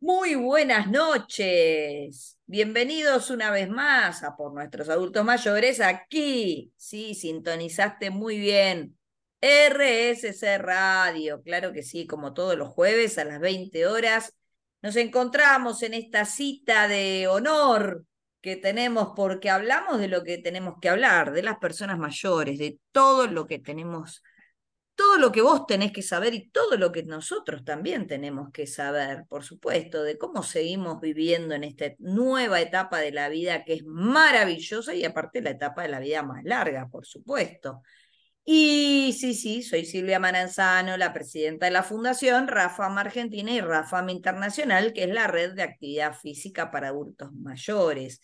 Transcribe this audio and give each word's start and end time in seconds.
Muy 0.00 0.36
buenas 0.36 0.88
noches. 0.88 2.38
Bienvenidos 2.46 3.30
una 3.30 3.50
vez 3.50 3.68
más 3.68 4.22
a 4.22 4.36
Por 4.36 4.54
Nuestros 4.54 4.88
Adultos 4.88 5.24
Mayores 5.24 5.80
aquí. 5.80 6.72
Sí, 6.76 7.16
sintonizaste 7.16 8.10
muy 8.10 8.38
bien. 8.38 8.96
RSC 9.40 10.58
Radio, 10.58 11.42
claro 11.42 11.72
que 11.72 11.82
sí, 11.82 12.06
como 12.06 12.32
todos 12.32 12.56
los 12.56 12.68
jueves 12.68 13.18
a 13.18 13.24
las 13.24 13.40
20 13.40 13.86
horas. 13.88 14.36
Nos 14.82 14.94
encontramos 14.94 15.82
en 15.82 15.94
esta 15.94 16.24
cita 16.24 16.86
de 16.86 17.26
honor 17.26 18.04
que 18.40 18.54
tenemos 18.54 19.14
porque 19.16 19.50
hablamos 19.50 19.98
de 19.98 20.06
lo 20.06 20.22
que 20.22 20.38
tenemos 20.38 20.76
que 20.80 20.90
hablar, 20.90 21.32
de 21.32 21.42
las 21.42 21.58
personas 21.58 21.98
mayores, 21.98 22.58
de 22.58 22.78
todo 22.92 23.26
lo 23.26 23.48
que 23.48 23.58
tenemos 23.58 24.22
todo 24.98 25.16
lo 25.16 25.30
que 25.30 25.42
vos 25.42 25.64
tenés 25.64 25.92
que 25.92 26.02
saber 26.02 26.34
y 26.34 26.50
todo 26.50 26.76
lo 26.76 26.90
que 26.90 27.04
nosotros 27.04 27.64
también 27.64 28.08
tenemos 28.08 28.50
que 28.52 28.66
saber, 28.66 29.26
por 29.28 29.44
supuesto, 29.44 30.02
de 30.02 30.18
cómo 30.18 30.42
seguimos 30.42 31.00
viviendo 31.00 31.54
en 31.54 31.62
esta 31.62 31.92
nueva 32.00 32.60
etapa 32.60 32.98
de 32.98 33.12
la 33.12 33.28
vida 33.28 33.64
que 33.64 33.74
es 33.74 33.84
maravillosa 33.84 34.94
y 34.96 35.04
aparte 35.04 35.40
la 35.40 35.50
etapa 35.50 35.82
de 35.82 35.88
la 35.90 36.00
vida 36.00 36.24
más 36.24 36.42
larga, 36.42 36.88
por 36.88 37.06
supuesto. 37.06 37.82
Y 38.44 39.14
sí, 39.16 39.34
sí, 39.34 39.62
soy 39.62 39.84
Silvia 39.84 40.18
Maranzano, 40.18 40.96
la 40.96 41.12
presidenta 41.12 41.66
de 41.66 41.72
la 41.72 41.84
Fundación 41.84 42.48
Rafam 42.48 42.98
Argentina 42.98 43.52
y 43.52 43.60
Rafam 43.60 44.08
Internacional, 44.08 44.92
que 44.92 45.04
es 45.04 45.10
la 45.10 45.28
red 45.28 45.52
de 45.52 45.62
actividad 45.62 46.12
física 46.12 46.72
para 46.72 46.88
adultos 46.88 47.32
mayores. 47.34 48.20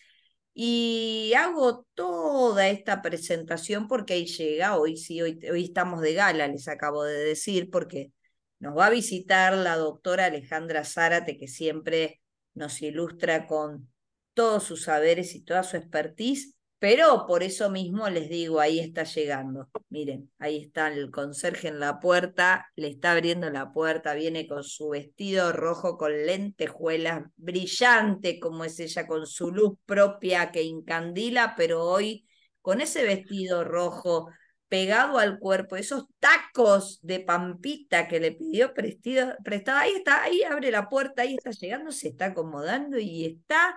Y 0.55 1.33
hago 1.37 1.85
toda 1.95 2.69
esta 2.69 3.03
presentación 3.03 3.89
porque 3.89 4.15
ahí 4.15 4.27
llega, 4.27 4.77
hoy 4.79 4.97
sí, 4.97 5.21
hoy, 5.21 5.41
hoy 5.51 5.65
estamos 5.65 6.01
de 6.01 6.15
gala, 6.15 6.47
les 6.47 6.69
acabo 6.69 7.03
de 7.03 7.25
decir, 7.25 7.71
porque 7.71 8.13
nos 8.61 8.77
va 8.77 8.87
a 8.87 8.91
visitar 8.91 9.55
la 9.57 9.77
doctora 9.77 10.27
Alejandra 10.27 10.85
Zárate, 10.85 11.37
que 11.37 11.49
siempre 11.49 12.21
nos 12.55 12.81
ilustra 12.83 13.47
con 13.49 13.91
todos 14.33 14.65
sus 14.65 14.85
saberes 14.85 15.35
y 15.35 15.43
toda 15.45 15.65
su 15.65 15.77
expertise 15.77 16.54
pero 16.85 17.25
por 17.27 17.43
eso 17.43 17.71
mismo 17.71 18.11
les 18.11 18.29
digo, 18.29 18.61
ahí 18.61 18.79
está 18.79 19.05
llegando. 19.05 19.71
Miren, 19.89 20.31
ahí 20.39 20.59
está 20.59 20.93
el 20.93 21.11
conserje 21.11 21.69
en 21.69 21.81
la 21.81 21.99
puerta, 21.99 22.71
le 22.77 22.89
está 22.89 23.13
abriendo 23.13 23.49
la 23.49 23.73
puerta, 23.73 24.13
viene 24.13 24.47
con 24.47 24.63
su 24.65 24.91
vestido 24.91 25.51
rojo 25.53 25.97
con 25.97 26.13
lentejuelas, 26.27 27.23
brillante 27.37 28.39
como 28.39 28.67
es 28.67 28.79
ella, 28.81 29.07
con 29.07 29.27
su 29.27 29.51
luz 29.51 29.79
propia 29.87 30.53
que 30.53 30.63
incandila, 30.63 31.55
pero 31.57 31.85
hoy 31.85 32.27
con 32.61 32.83
ese 32.83 33.03
vestido 33.03 33.65
rojo 33.65 34.29
pegado 34.69 35.17
al 35.19 35.39
cuerpo, 35.39 35.77
esos 35.77 36.05
tacos 36.19 36.99
de 37.01 37.21
pampita 37.21 38.09
que 38.09 38.21
le 38.21 38.33
pidió 38.33 38.75
prestado, 38.75 39.79
ahí 39.79 39.93
está, 39.93 40.23
ahí 40.25 40.43
abre 40.43 40.71
la 40.71 40.91
puerta, 40.91 41.23
ahí 41.23 41.37
está 41.37 41.51
llegando, 41.51 41.93
se 41.93 42.09
está 42.09 42.27
acomodando 42.27 42.99
y 42.99 43.25
está 43.25 43.75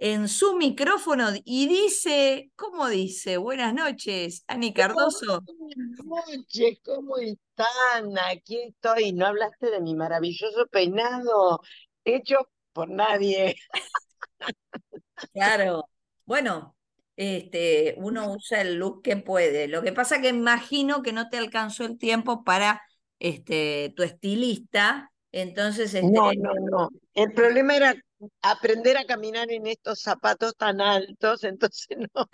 en 0.00 0.28
su 0.28 0.56
micrófono 0.56 1.28
y 1.44 1.68
dice, 1.68 2.50
¿cómo 2.56 2.88
dice? 2.88 3.36
Buenas 3.36 3.74
noches, 3.74 4.44
Ani 4.48 4.72
Cardoso. 4.72 5.42
Buenas 6.02 6.34
noches, 6.38 6.78
¿cómo 6.82 7.18
están? 7.18 8.16
Aquí 8.32 8.58
estoy. 8.62 9.12
¿No 9.12 9.26
hablaste 9.26 9.70
de 9.70 9.80
mi 9.82 9.94
maravilloso 9.94 10.66
peinado 10.68 11.60
hecho 12.02 12.48
por 12.72 12.88
nadie? 12.88 13.56
Claro. 15.34 15.84
Bueno, 16.24 16.74
este, 17.16 17.94
uno 17.98 18.32
usa 18.32 18.62
el 18.62 18.76
look 18.76 19.02
que 19.02 19.18
puede. 19.18 19.68
Lo 19.68 19.82
que 19.82 19.92
pasa 19.92 20.22
que 20.22 20.28
imagino 20.28 21.02
que 21.02 21.12
no 21.12 21.28
te 21.28 21.36
alcanzó 21.36 21.84
el 21.84 21.98
tiempo 21.98 22.42
para 22.42 22.80
este, 23.18 23.92
tu 23.94 24.02
estilista. 24.02 25.12
Entonces, 25.30 25.92
este... 25.92 26.10
no, 26.10 26.32
no, 26.32 26.54
no. 26.54 26.88
El 27.12 27.32
problema 27.34 27.76
era 27.76 27.94
aprender 28.42 28.96
a 28.96 29.04
caminar 29.04 29.50
en 29.50 29.66
estos 29.66 30.00
zapatos 30.00 30.56
tan 30.56 30.80
altos, 30.80 31.44
entonces 31.44 31.86
no, 32.14 32.28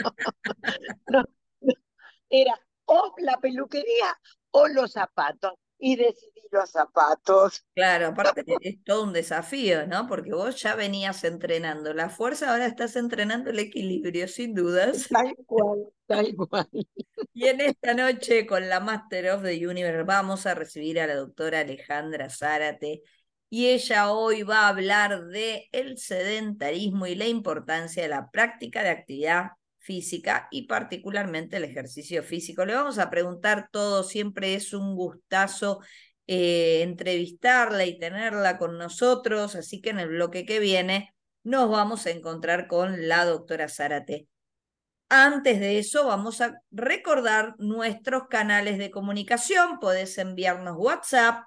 no, 1.09 1.25
era 2.29 2.61
o 2.87 3.15
la 3.19 3.39
peluquería 3.39 4.17
o 4.51 4.69
los 4.69 4.93
zapatos. 4.93 5.53
Y 5.79 5.97
decidí 5.97 6.41
los 6.51 6.71
zapatos. 6.71 7.63
Claro, 7.75 8.07
aparte 8.07 8.45
es 8.63 8.83
todo 8.83 9.05
un 9.05 9.13
desafío, 9.13 9.87
¿no? 9.87 10.07
Porque 10.07 10.33
vos 10.33 10.57
ya 10.63 10.75
venías 10.75 11.23
entrenando 11.25 11.93
la 11.93 12.09
fuerza, 12.09 12.51
ahora 12.51 12.65
estás 12.65 12.97
entrenando 12.97 13.51
el 13.51 13.59
equilibrio, 13.59 14.27
sin 14.27 14.55
dudas. 14.55 15.07
Tal 15.11 15.37
cual, 15.45 15.93
tal 16.07 16.35
cual. 16.35 16.67
Y 17.35 17.49
en 17.49 17.61
esta 17.61 17.93
noche 17.93 18.47
con 18.47 18.71
la 18.71 18.81
Master 18.81 19.33
of 19.33 19.43
the 19.43 19.69
Universe 19.69 20.05
vamos 20.05 20.47
a 20.47 20.55
recibir 20.55 20.99
a 20.99 21.07
la 21.07 21.17
doctora 21.17 21.61
Alejandra 21.61 22.31
Zárate, 22.31 23.03
y 23.49 23.67
ella 23.69 24.11
hoy 24.11 24.43
va 24.43 24.63
a 24.63 24.69
hablar 24.69 25.27
de 25.27 25.69
el 25.73 25.99
sedentarismo 25.99 27.07
y 27.07 27.15
la 27.15 27.27
importancia 27.27 28.03
de 28.03 28.09
la 28.09 28.31
práctica 28.31 28.83
de 28.83 28.91
actividad 28.91 29.51
física 29.79 30.49
y 30.51 30.67
particularmente 30.67 31.57
el 31.59 31.65
ejercicio 31.65 32.23
físico. 32.23 32.65
Le 32.65 32.75
vamos 32.75 32.99
a 32.99 33.09
preguntar 33.09 33.69
todo, 33.71 34.03
siempre 34.03 34.55
es 34.55 34.73
un 34.73 34.97
gustazo 34.97 35.81
eh, 36.27 36.83
entrevistarla 36.83 37.85
y 37.85 37.99
tenerla 37.99 38.59
con 38.59 38.79
nosotros, 38.79 39.55
así 39.55 39.81
que 39.81 39.91
en 39.91 40.01
el 40.01 40.09
bloque 40.09 40.45
que 40.45 40.59
viene 40.59 41.15
nos 41.45 41.71
vamos 41.71 42.07
a 42.07 42.11
encontrar 42.11 42.67
con 42.67 43.07
la 43.09 43.25
doctora 43.25 43.69
Zárate. 43.69 44.27
Antes 45.09 45.61
de 45.61 45.79
eso, 45.79 46.07
vamos 46.07 46.41
a 46.41 46.61
recordar 46.73 47.55
nuestros 47.59 48.27
canales 48.29 48.79
de 48.79 48.91
comunicación. 48.91 49.79
Podés 49.79 50.19
enviarnos 50.19 50.75
WhatsApp 50.77 51.45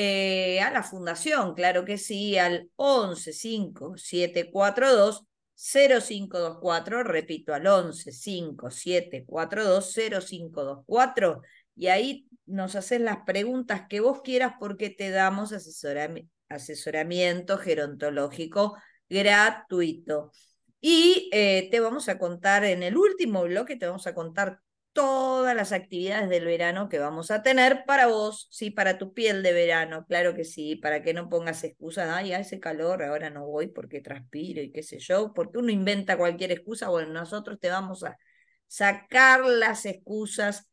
eh, 0.00 0.60
a 0.60 0.70
la 0.70 0.84
fundación, 0.84 1.54
claro 1.54 1.84
que 1.84 1.98
sí, 1.98 2.38
al 2.38 2.70
11 2.76 3.32
5 3.32 3.96
742 3.96 5.26
0524, 5.56 7.02
repito, 7.02 7.52
al 7.52 7.66
11 7.66 8.12
5 8.12 8.70
742 8.70 9.92
0524, 9.92 11.42
y 11.74 11.88
ahí 11.88 12.28
nos 12.46 12.76
haces 12.76 13.00
las 13.00 13.24
preguntas 13.26 13.88
que 13.88 13.98
vos 13.98 14.22
quieras 14.22 14.52
porque 14.60 14.88
te 14.90 15.10
damos 15.10 15.52
asesoramiento 16.48 17.58
gerontológico 17.58 18.76
gratuito. 19.08 20.30
Y 20.80 21.28
eh, 21.32 21.66
te 21.72 21.80
vamos 21.80 22.08
a 22.08 22.20
contar 22.20 22.64
en 22.64 22.84
el 22.84 22.96
último 22.96 23.42
bloque, 23.42 23.74
te 23.74 23.86
vamos 23.86 24.06
a 24.06 24.14
contar 24.14 24.60
todas 24.98 25.54
las 25.54 25.70
actividades 25.70 26.28
del 26.28 26.44
verano 26.44 26.88
que 26.88 26.98
vamos 26.98 27.30
a 27.30 27.44
tener 27.44 27.84
para 27.86 28.08
vos, 28.08 28.48
sí, 28.50 28.72
para 28.72 28.98
tu 28.98 29.12
piel 29.12 29.44
de 29.44 29.52
verano, 29.52 30.04
claro 30.08 30.34
que 30.34 30.42
sí, 30.42 30.74
para 30.74 31.02
que 31.02 31.14
no 31.14 31.28
pongas 31.28 31.62
excusas, 31.62 32.10
ay, 32.10 32.32
hace 32.32 32.58
calor, 32.58 33.04
ahora 33.04 33.30
no 33.30 33.46
voy 33.46 33.68
porque 33.68 34.00
transpiro 34.00 34.60
y 34.60 34.72
qué 34.72 34.82
sé 34.82 34.98
yo, 34.98 35.32
porque 35.34 35.58
uno 35.58 35.70
inventa 35.70 36.18
cualquier 36.18 36.50
excusa, 36.50 36.88
bueno, 36.88 37.12
nosotros 37.12 37.60
te 37.60 37.68
vamos 37.70 38.02
a 38.02 38.18
sacar 38.66 39.46
las 39.46 39.86
excusas 39.86 40.68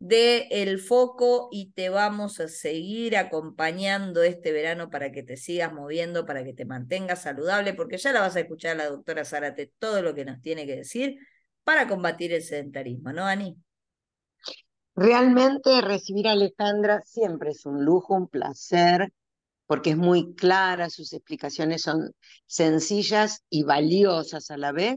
del 0.00 0.48
el 0.50 0.80
foco 0.80 1.48
y 1.52 1.70
te 1.70 1.90
vamos 1.90 2.40
a 2.40 2.48
seguir 2.48 3.16
acompañando 3.16 4.24
este 4.24 4.50
verano 4.50 4.90
para 4.90 5.12
que 5.12 5.22
te 5.22 5.36
sigas 5.36 5.72
moviendo, 5.72 6.26
para 6.26 6.42
que 6.42 6.54
te 6.54 6.64
mantengas 6.64 7.22
saludable, 7.22 7.74
porque 7.74 7.98
ya 7.98 8.12
la 8.12 8.22
vas 8.22 8.34
a 8.34 8.40
escuchar 8.40 8.72
a 8.72 8.82
la 8.82 8.90
doctora 8.90 9.24
Zárate 9.24 9.72
todo 9.78 10.02
lo 10.02 10.12
que 10.12 10.24
nos 10.24 10.42
tiene 10.42 10.66
que 10.66 10.74
decir 10.74 11.20
para 11.70 11.86
combatir 11.86 12.32
el 12.32 12.42
sedentarismo, 12.42 13.12
¿no, 13.12 13.24
Ani? 13.24 13.56
Realmente 14.96 15.80
recibir 15.80 16.26
a 16.26 16.32
Alejandra 16.32 17.00
siempre 17.04 17.50
es 17.50 17.64
un 17.64 17.84
lujo, 17.84 18.16
un 18.16 18.26
placer, 18.26 19.12
porque 19.66 19.90
es 19.90 19.96
muy 19.96 20.34
clara, 20.34 20.90
sus 20.90 21.12
explicaciones 21.12 21.82
son 21.82 22.10
sencillas 22.44 23.44
y 23.48 23.62
valiosas 23.62 24.50
a 24.50 24.56
la 24.56 24.72
vez. 24.72 24.96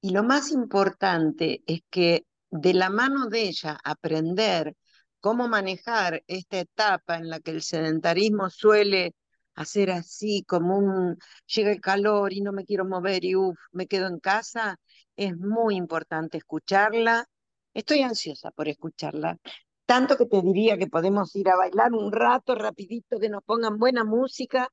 Y 0.00 0.10
lo 0.10 0.24
más 0.24 0.50
importante 0.50 1.62
es 1.68 1.82
que 1.88 2.26
de 2.50 2.74
la 2.74 2.90
mano 2.90 3.28
de 3.28 3.42
ella 3.42 3.78
aprender 3.84 4.74
cómo 5.20 5.46
manejar 5.46 6.24
esta 6.26 6.58
etapa 6.58 7.14
en 7.14 7.30
la 7.30 7.38
que 7.38 7.52
el 7.52 7.62
sedentarismo 7.62 8.50
suele 8.50 9.14
hacer 9.58 9.90
así, 9.90 10.44
como 10.46 10.78
un 10.78 11.18
llega 11.46 11.72
el 11.72 11.80
calor 11.80 12.32
y 12.32 12.40
no 12.40 12.52
me 12.52 12.64
quiero 12.64 12.84
mover 12.84 13.24
y 13.24 13.36
uff, 13.36 13.58
me 13.72 13.86
quedo 13.86 14.06
en 14.06 14.20
casa, 14.20 14.76
es 15.16 15.36
muy 15.36 15.76
importante 15.76 16.38
escucharla. 16.38 17.26
Estoy 17.74 18.02
ansiosa 18.02 18.50
por 18.50 18.68
escucharla. 18.68 19.36
Tanto 19.86 20.16
que 20.16 20.26
te 20.26 20.42
diría 20.42 20.76
que 20.78 20.86
podemos 20.86 21.34
ir 21.34 21.48
a 21.48 21.56
bailar 21.56 21.92
un 21.92 22.12
rato 22.12 22.54
rapidito, 22.54 23.18
que 23.18 23.28
nos 23.28 23.42
pongan 23.44 23.78
buena 23.78 24.04
música 24.04 24.68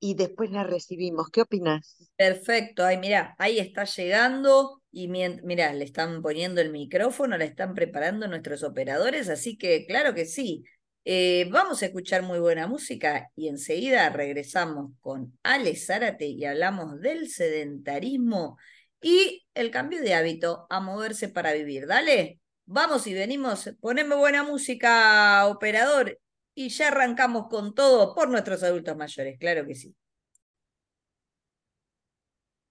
y 0.00 0.14
después 0.14 0.50
la 0.50 0.64
recibimos. 0.64 1.28
¿Qué 1.30 1.42
opinas? 1.42 1.96
Perfecto. 2.16 2.84
Ay, 2.84 2.98
mira, 2.98 3.34
ahí 3.38 3.58
está 3.58 3.84
llegando 3.84 4.82
y 4.90 5.08
mira, 5.08 5.72
le 5.72 5.84
están 5.84 6.22
poniendo 6.22 6.60
el 6.60 6.70
micrófono, 6.70 7.38
la 7.38 7.44
están 7.44 7.74
preparando 7.74 8.28
nuestros 8.28 8.62
operadores, 8.62 9.28
así 9.28 9.56
que 9.56 9.86
claro 9.86 10.14
que 10.14 10.24
sí. 10.24 10.64
Eh, 11.08 11.48
vamos 11.52 11.82
a 11.82 11.86
escuchar 11.86 12.22
muy 12.22 12.40
buena 12.40 12.66
música 12.66 13.30
y 13.36 13.46
enseguida 13.46 14.08
regresamos 14.10 14.90
con 15.00 15.38
Ale 15.44 15.76
Zárate 15.76 16.26
y 16.26 16.44
hablamos 16.44 17.00
del 17.00 17.30
sedentarismo 17.30 18.58
y 19.00 19.46
el 19.54 19.70
cambio 19.70 20.00
de 20.02 20.14
hábito 20.14 20.66
a 20.68 20.80
moverse 20.80 21.28
para 21.28 21.52
vivir. 21.52 21.86
Dale, 21.86 22.40
vamos 22.64 23.06
y 23.06 23.14
venimos, 23.14 23.70
poneme 23.80 24.16
buena 24.16 24.42
música, 24.42 25.46
operador, 25.46 26.18
y 26.56 26.70
ya 26.70 26.88
arrancamos 26.88 27.46
con 27.48 27.72
todo 27.72 28.12
por 28.12 28.28
nuestros 28.28 28.64
adultos 28.64 28.96
mayores, 28.96 29.38
claro 29.38 29.64
que 29.64 29.76
sí. 29.76 29.94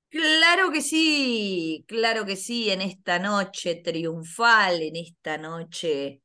Claro 0.10 0.72
que 0.72 0.82
sí, 0.82 1.84
claro 1.88 2.26
que 2.26 2.36
sí, 2.36 2.70
en 2.70 2.82
esta 2.82 3.18
noche 3.20 3.76
triunfal, 3.76 4.82
en 4.82 4.96
esta 4.98 5.38
noche 5.38 6.22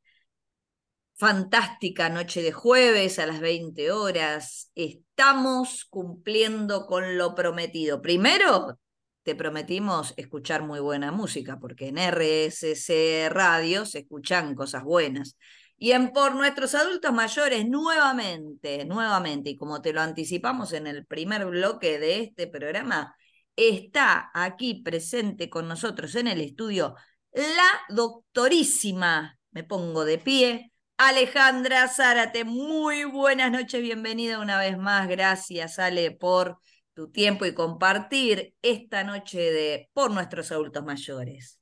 fantástica, 1.20 2.08
noche 2.08 2.40
de 2.40 2.50
jueves 2.50 3.18
a 3.18 3.26
las 3.26 3.40
20 3.40 3.92
horas, 3.92 4.70
estamos 4.74 5.84
cumpliendo 5.84 6.86
con 6.86 7.18
lo 7.18 7.34
prometido. 7.34 8.00
Primero, 8.00 8.78
te 9.22 9.34
prometimos 9.34 10.14
escuchar 10.16 10.62
muy 10.62 10.80
buena 10.80 11.12
música, 11.12 11.58
porque 11.60 11.88
en 11.88 11.98
RSC 11.98 13.28
Radio 13.28 13.84
se 13.84 13.98
escuchan 13.98 14.54
cosas 14.54 14.82
buenas. 14.82 15.36
Y 15.76 15.92
en 15.92 16.10
por 16.14 16.34
nuestros 16.34 16.74
adultos 16.74 17.12
mayores, 17.12 17.68
nuevamente, 17.68 18.86
nuevamente, 18.86 19.50
y 19.50 19.56
como 19.58 19.82
te 19.82 19.92
lo 19.92 20.00
anticipamos 20.00 20.72
en 20.72 20.86
el 20.86 21.04
primer 21.04 21.44
bloque 21.44 21.98
de 21.98 22.20
este 22.20 22.46
programa, 22.46 23.14
está 23.56 24.30
aquí 24.32 24.82
presente 24.82 25.50
con 25.50 25.68
nosotros 25.68 26.14
en 26.14 26.28
el 26.28 26.40
estudio 26.40 26.94
la 27.32 27.68
doctorísima, 27.90 29.38
me 29.50 29.64
pongo 29.64 30.06
de 30.06 30.16
pie, 30.16 30.69
Alejandra 31.02 31.88
Zárate. 31.88 32.44
Muy 32.44 33.04
buenas 33.04 33.50
noches, 33.50 33.80
bienvenida 33.80 34.38
una 34.38 34.58
vez 34.58 34.76
más. 34.76 35.08
Gracias, 35.08 35.78
Ale, 35.78 36.10
por 36.10 36.58
tu 36.92 37.10
tiempo 37.10 37.46
y 37.46 37.54
compartir 37.54 38.54
esta 38.60 39.02
noche 39.02 39.38
de 39.38 39.88
por 39.94 40.10
nuestros 40.10 40.52
adultos 40.52 40.84
mayores. 40.84 41.58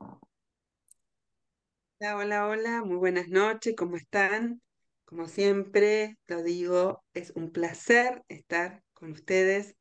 Hola, 2.00 2.16
hola, 2.16 2.48
hola, 2.48 2.82
muy 2.84 2.96
buenas 2.96 3.28
noches, 3.28 3.76
¿cómo 3.76 3.94
están? 3.94 4.60
Como 5.04 5.28
siempre, 5.28 6.18
lo 6.26 6.42
digo, 6.42 7.04
es 7.14 7.30
un 7.36 7.52
placer 7.52 8.24
estar 8.26 8.82
con 8.92 9.12
ustedes. 9.12 9.76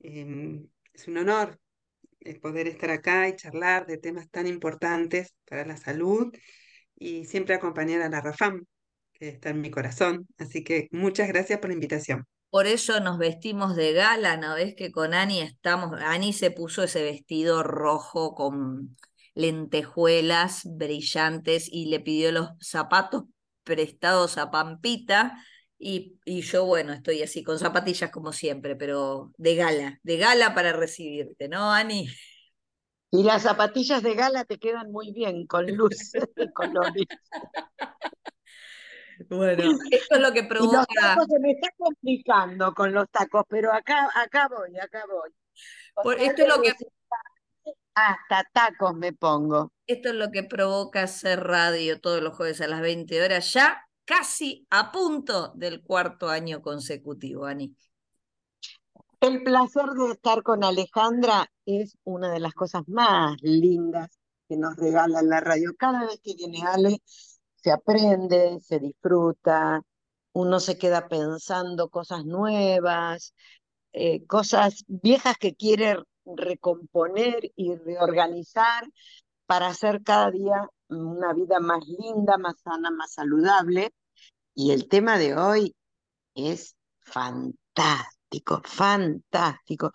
Em, 0.00 0.66
es 0.94 1.06
un 1.06 1.16
honor 1.16 1.60
eh, 2.18 2.40
poder 2.40 2.66
estar 2.66 2.90
acá 2.90 3.28
y 3.28 3.36
charlar 3.36 3.86
de 3.86 3.98
temas 3.98 4.28
tan 4.30 4.48
importantes 4.48 5.32
para 5.44 5.64
la 5.64 5.76
salud 5.76 6.32
y 6.96 7.24
siempre 7.24 7.54
acompañar 7.54 8.02
a 8.02 8.08
la 8.08 8.20
Rafam, 8.20 8.66
está 9.20 9.50
en 9.50 9.60
mi 9.60 9.70
corazón. 9.70 10.26
Así 10.38 10.64
que 10.64 10.88
muchas 10.90 11.28
gracias 11.28 11.58
por 11.60 11.70
la 11.70 11.74
invitación. 11.74 12.26
Por 12.50 12.66
eso 12.66 12.98
nos 12.98 13.18
vestimos 13.18 13.76
de 13.76 13.92
gala, 13.92 14.36
¿no 14.36 14.56
ves 14.56 14.74
que 14.74 14.90
con 14.90 15.14
Ani 15.14 15.40
estamos? 15.40 15.92
Ani 16.02 16.32
se 16.32 16.50
puso 16.50 16.82
ese 16.82 17.02
vestido 17.02 17.62
rojo 17.62 18.34
con 18.34 18.96
lentejuelas 19.34 20.62
brillantes 20.64 21.68
y 21.70 21.86
le 21.86 22.00
pidió 22.00 22.32
los 22.32 22.48
zapatos 22.60 23.24
prestados 23.62 24.36
a 24.36 24.50
Pampita 24.50 25.44
y, 25.82 26.18
yo, 26.42 26.66
bueno, 26.66 26.92
estoy 26.92 27.22
así, 27.22 27.42
con 27.42 27.58
zapatillas 27.58 28.10
como 28.10 28.32
siempre, 28.32 28.76
pero 28.76 29.32
de 29.38 29.54
gala, 29.54 29.98
de 30.02 30.18
gala 30.18 30.54
para 30.54 30.74
recibirte, 30.74 31.48
¿no, 31.48 31.72
Ani? 31.72 32.06
Y 33.10 33.22
las 33.22 33.42
zapatillas 33.42 34.02
de 34.02 34.14
gala 34.14 34.44
te 34.44 34.58
quedan 34.58 34.92
muy 34.92 35.12
bien, 35.12 35.46
con 35.46 35.66
luz 35.74 36.12
y 36.36 36.52
colores. 36.52 37.06
Bueno, 39.28 39.62
esto 39.90 40.14
es 40.14 40.20
lo 40.20 40.32
que 40.32 40.44
provoca. 40.44 40.78
los 40.78 40.86
tacos 40.86 41.26
se 41.28 41.38
me 41.40 41.52
está 41.52 41.68
complicando 41.76 42.72
con 42.74 42.92
los 42.92 43.08
tacos, 43.10 43.44
pero 43.48 43.72
acá, 43.72 44.08
acá 44.14 44.48
voy, 44.48 44.78
acá 44.78 45.04
voy. 45.06 46.16
esto 46.18 46.42
es 46.42 46.48
lo 46.48 46.62
que. 46.62 46.72
Hasta 47.94 48.48
tacos 48.52 48.94
me 48.94 49.12
pongo. 49.12 49.72
Esto 49.86 50.10
es 50.10 50.14
lo 50.14 50.30
que 50.30 50.44
provoca 50.44 51.02
hacer 51.02 51.40
radio 51.40 52.00
todos 52.00 52.22
los 52.22 52.36
jueves 52.36 52.60
a 52.60 52.68
las 52.68 52.80
20 52.80 53.22
horas, 53.22 53.52
ya 53.52 53.84
casi 54.04 54.66
a 54.70 54.90
punto 54.90 55.52
del 55.54 55.82
cuarto 55.82 56.28
año 56.28 56.62
consecutivo, 56.62 57.44
Ani. 57.44 57.74
El 59.20 59.42
placer 59.42 59.84
de 59.84 60.12
estar 60.12 60.42
con 60.42 60.64
Alejandra 60.64 61.46
es 61.66 61.98
una 62.04 62.32
de 62.32 62.40
las 62.40 62.54
cosas 62.54 62.84
más 62.88 63.36
lindas 63.42 64.08
que 64.48 64.56
nos 64.56 64.76
regala 64.76 65.22
la 65.22 65.40
radio. 65.40 65.74
Cada 65.78 66.06
vez 66.06 66.20
que 66.24 66.34
viene 66.34 66.62
Ale, 66.66 67.02
se 67.62 67.72
aprende, 67.72 68.60
se 68.60 68.78
disfruta, 68.78 69.82
uno 70.32 70.60
se 70.60 70.78
queda 70.78 71.08
pensando 71.08 71.88
cosas 71.90 72.24
nuevas, 72.24 73.34
eh, 73.92 74.24
cosas 74.26 74.84
viejas 74.86 75.36
que 75.38 75.54
quiere 75.54 75.96
recomponer 76.24 77.50
y 77.56 77.74
reorganizar 77.74 78.84
para 79.46 79.68
hacer 79.68 80.02
cada 80.02 80.30
día 80.30 80.68
una 80.88 81.32
vida 81.34 81.60
más 81.60 81.84
linda, 81.86 82.38
más 82.38 82.60
sana, 82.62 82.90
más 82.90 83.12
saludable. 83.12 83.92
Y 84.54 84.72
el 84.72 84.88
tema 84.88 85.18
de 85.18 85.36
hoy 85.36 85.74
es 86.34 86.76
fantástico, 87.00 88.62
fantástico. 88.64 89.92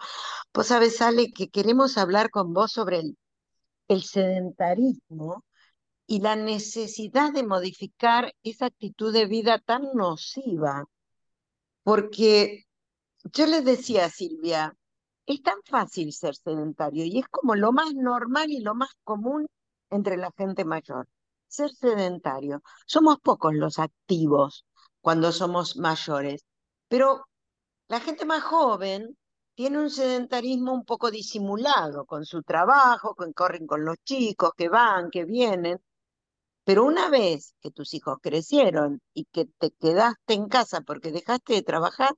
Vos 0.54 0.68
sabés, 0.68 1.02
Ale, 1.02 1.32
que 1.32 1.50
queremos 1.50 1.98
hablar 1.98 2.30
con 2.30 2.54
vos 2.54 2.72
sobre 2.74 3.00
el, 3.00 3.18
el 3.88 4.04
sedentarismo 4.04 5.45
y 6.08 6.22
la 6.22 6.36
necesidad 6.36 7.34
de 7.34 7.44
modificar 7.44 8.34
esa 8.44 8.68
actitud 8.68 9.14
de 9.14 9.26
vida 9.26 9.60
tan 9.60 9.84
nociva. 9.94 10.86
Porque 11.84 12.66
yo 13.34 13.46
les 13.48 13.66
decía 13.66 14.06
a 14.06 14.10
Silvia, 14.10 14.76
es 15.26 15.42
tan 15.42 15.58
fácil 15.66 16.14
ser 16.14 16.36
sedentario 16.36 17.06
y 17.06 17.20
es 17.20 17.28
como 17.30 17.56
lo 17.56 17.72
más 17.72 17.94
normal 17.94 18.52
y 18.52 18.60
lo 18.60 18.76
más 18.76 18.92
común 19.04 19.48
entre 19.90 20.18
la 20.18 20.32
gente 20.38 20.66
mayor 20.66 21.08
ser 21.48 21.72
sedentario. 21.72 22.62
Somos 22.86 23.20
pocos 23.20 23.54
los 23.54 23.80
activos 23.80 24.66
cuando 25.02 25.32
somos 25.32 25.78
mayores, 25.78 26.46
pero 26.88 27.26
la 27.88 28.00
gente 28.00 28.26
más 28.26 28.44
joven 28.44 29.18
tiene 29.56 29.80
un 29.80 29.90
sedentarismo 29.90 30.74
un 30.74 30.86
poco 30.86 31.12
disimulado 31.12 32.06
con 32.06 32.26
su 32.26 32.44
trabajo, 32.44 33.16
con, 33.16 33.32
corren 33.34 33.68
con 33.68 33.86
los 33.86 33.98
chicos 34.04 34.52
que 34.58 34.70
van, 34.70 35.10
que 35.10 35.26
vienen, 35.26 35.80
pero 36.66 36.86
una 36.86 37.10
vez 37.10 37.56
que 37.62 37.72
tus 37.72 37.94
hijos 37.96 38.20
crecieron 38.22 39.02
y 39.14 39.26
que 39.32 39.46
te 39.60 39.72
quedaste 39.72 40.34
en 40.36 40.48
casa 40.50 40.82
porque 40.82 41.12
dejaste 41.14 41.54
de 41.56 41.64
trabajar, 41.64 42.16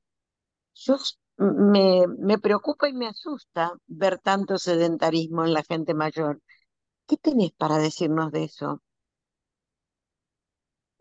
yo 0.76 0.98
me, 1.38 2.06
me 2.20 2.40
preocupa 2.40 2.90
y 2.90 2.94
me 2.94 3.08
asusta 3.10 3.74
ver 3.88 4.20
tanto 4.20 4.58
sedentarismo 4.60 5.46
en 5.46 5.54
la 5.54 5.64
gente 5.64 5.94
mayor. 5.96 6.42
¿Qué 7.08 7.18
tenés 7.18 7.52
para 7.54 7.78
decirnos 7.80 8.32
de 8.32 8.46
eso? 8.46 8.82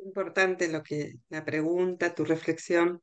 importante 0.06 0.68
lo 0.68 0.82
que 0.82 1.14
la 1.28 1.44
pregunta, 1.44 2.14
tu 2.14 2.24
reflexión. 2.24 3.02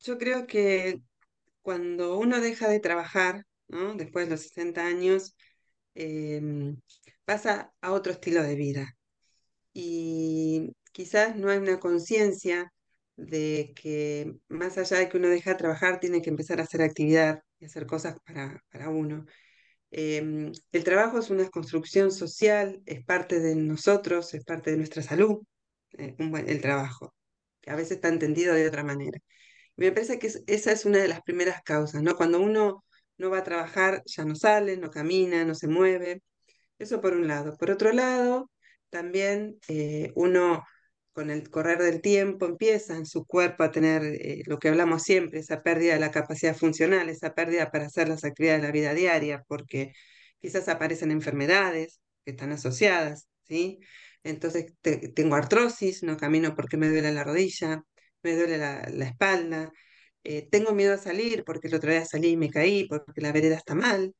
Yo 0.00 0.18
creo 0.18 0.46
que 0.46 1.00
cuando 1.62 2.18
uno 2.18 2.40
deja 2.40 2.68
de 2.68 2.80
trabajar, 2.80 3.44
¿no? 3.68 3.94
después 3.94 4.26
de 4.26 4.32
los 4.32 4.42
60 4.42 4.86
años, 4.86 5.36
em, 5.94 6.80
pasa 7.26 7.72
a 7.82 7.92
otro 7.92 8.12
estilo 8.12 8.42
de 8.42 8.56
vida. 8.56 8.96
Y 9.74 10.72
quizás 10.92 11.36
no 11.36 11.50
hay 11.50 11.58
una 11.58 11.80
conciencia 11.80 12.72
de 13.16 13.72
que 13.76 14.34
más 14.48 14.78
allá 14.78 14.98
de 14.98 15.08
que 15.08 15.18
uno 15.18 15.28
deja 15.28 15.50
de 15.52 15.56
trabajar, 15.58 16.00
tiene 16.00 16.22
que 16.22 16.30
empezar 16.30 16.60
a 16.60 16.64
hacer 16.64 16.82
actividad 16.82 17.42
y 17.58 17.66
hacer 17.66 17.86
cosas 17.86 18.16
para, 18.26 18.62
para 18.70 18.90
uno. 18.90 19.26
Em, 19.90 20.52
el 20.72 20.84
trabajo 20.84 21.18
es 21.18 21.30
una 21.30 21.48
construcción 21.50 22.12
social, 22.12 22.82
es 22.86 23.04
parte 23.04 23.40
de 23.40 23.54
nosotros, 23.56 24.34
es 24.34 24.44
parte 24.44 24.70
de 24.72 24.78
nuestra 24.78 25.02
salud, 25.02 25.42
eh, 25.98 26.14
el 26.18 26.60
trabajo, 26.60 27.14
que 27.60 27.70
a 27.70 27.76
veces 27.76 27.92
está 27.92 28.08
entendido 28.08 28.54
de 28.54 28.68
otra 28.68 28.84
manera. 28.84 29.18
me 29.76 29.92
parece 29.92 30.18
que 30.18 30.28
esa 30.46 30.72
es 30.72 30.84
una 30.86 30.98
de 30.98 31.08
las 31.08 31.22
primeras 31.22 31.62
causas, 31.62 32.02
¿no? 32.02 32.16
Cuando 32.16 32.40
uno 32.40 32.84
no 33.18 33.30
va 33.30 33.38
a 33.38 33.44
trabajar, 33.44 34.02
ya 34.06 34.24
no 34.24 34.34
sale, 34.36 34.76
no 34.78 34.90
camina, 34.90 35.44
no 35.44 35.54
se 35.54 35.68
mueve. 35.68 36.22
Eso 36.78 37.00
por 37.00 37.14
un 37.14 37.26
lado. 37.28 37.56
Por 37.56 37.70
otro 37.70 37.92
lado, 37.92 38.50
también 38.90 39.58
eh, 39.68 40.12
uno 40.14 40.64
con 41.12 41.30
el 41.30 41.48
correr 41.50 41.78
del 41.78 42.02
tiempo 42.02 42.46
empieza 42.46 42.96
en 42.96 43.06
su 43.06 43.24
cuerpo 43.24 43.64
a 43.64 43.70
tener 43.70 44.02
eh, 44.04 44.42
lo 44.46 44.58
que 44.58 44.68
hablamos 44.68 45.02
siempre, 45.02 45.40
esa 45.40 45.62
pérdida 45.62 45.94
de 45.94 46.00
la 46.00 46.10
capacidad 46.10 46.54
funcional, 46.54 47.08
esa 47.08 47.34
pérdida 47.34 47.70
para 47.70 47.86
hacer 47.86 48.08
las 48.08 48.24
actividades 48.24 48.60
de 48.62 48.68
la 48.68 48.72
vida 48.72 48.94
diaria, 48.94 49.42
porque 49.48 49.92
quizás 50.40 50.68
aparecen 50.68 51.10
enfermedades 51.10 52.00
que 52.24 52.32
están 52.32 52.52
asociadas, 52.52 53.28
¿sí? 53.44 53.78
Entonces 54.24 54.74
tengo 55.14 55.36
artrosis, 55.36 56.02
no 56.02 56.16
camino 56.16 56.54
porque 56.54 56.76
me 56.76 56.88
duele 56.88 57.12
la 57.12 57.24
rodilla, 57.24 57.82
me 58.22 58.36
duele 58.36 58.58
la, 58.58 58.82
espalda, 59.06 59.72
eh, 60.24 60.48
tengo 60.50 60.72
miedo 60.74 60.94
a 60.94 60.98
salir 60.98 61.44
porque 61.44 61.68
el 61.68 61.74
otro 61.76 61.90
día 61.90 62.04
salí 62.04 62.30
y 62.30 62.36
me 62.36 62.50
caí, 62.50 62.86
porque 62.88 63.20
la 63.20 63.32
vereda 63.32 63.56
está 63.56 63.74
mal. 63.74 64.14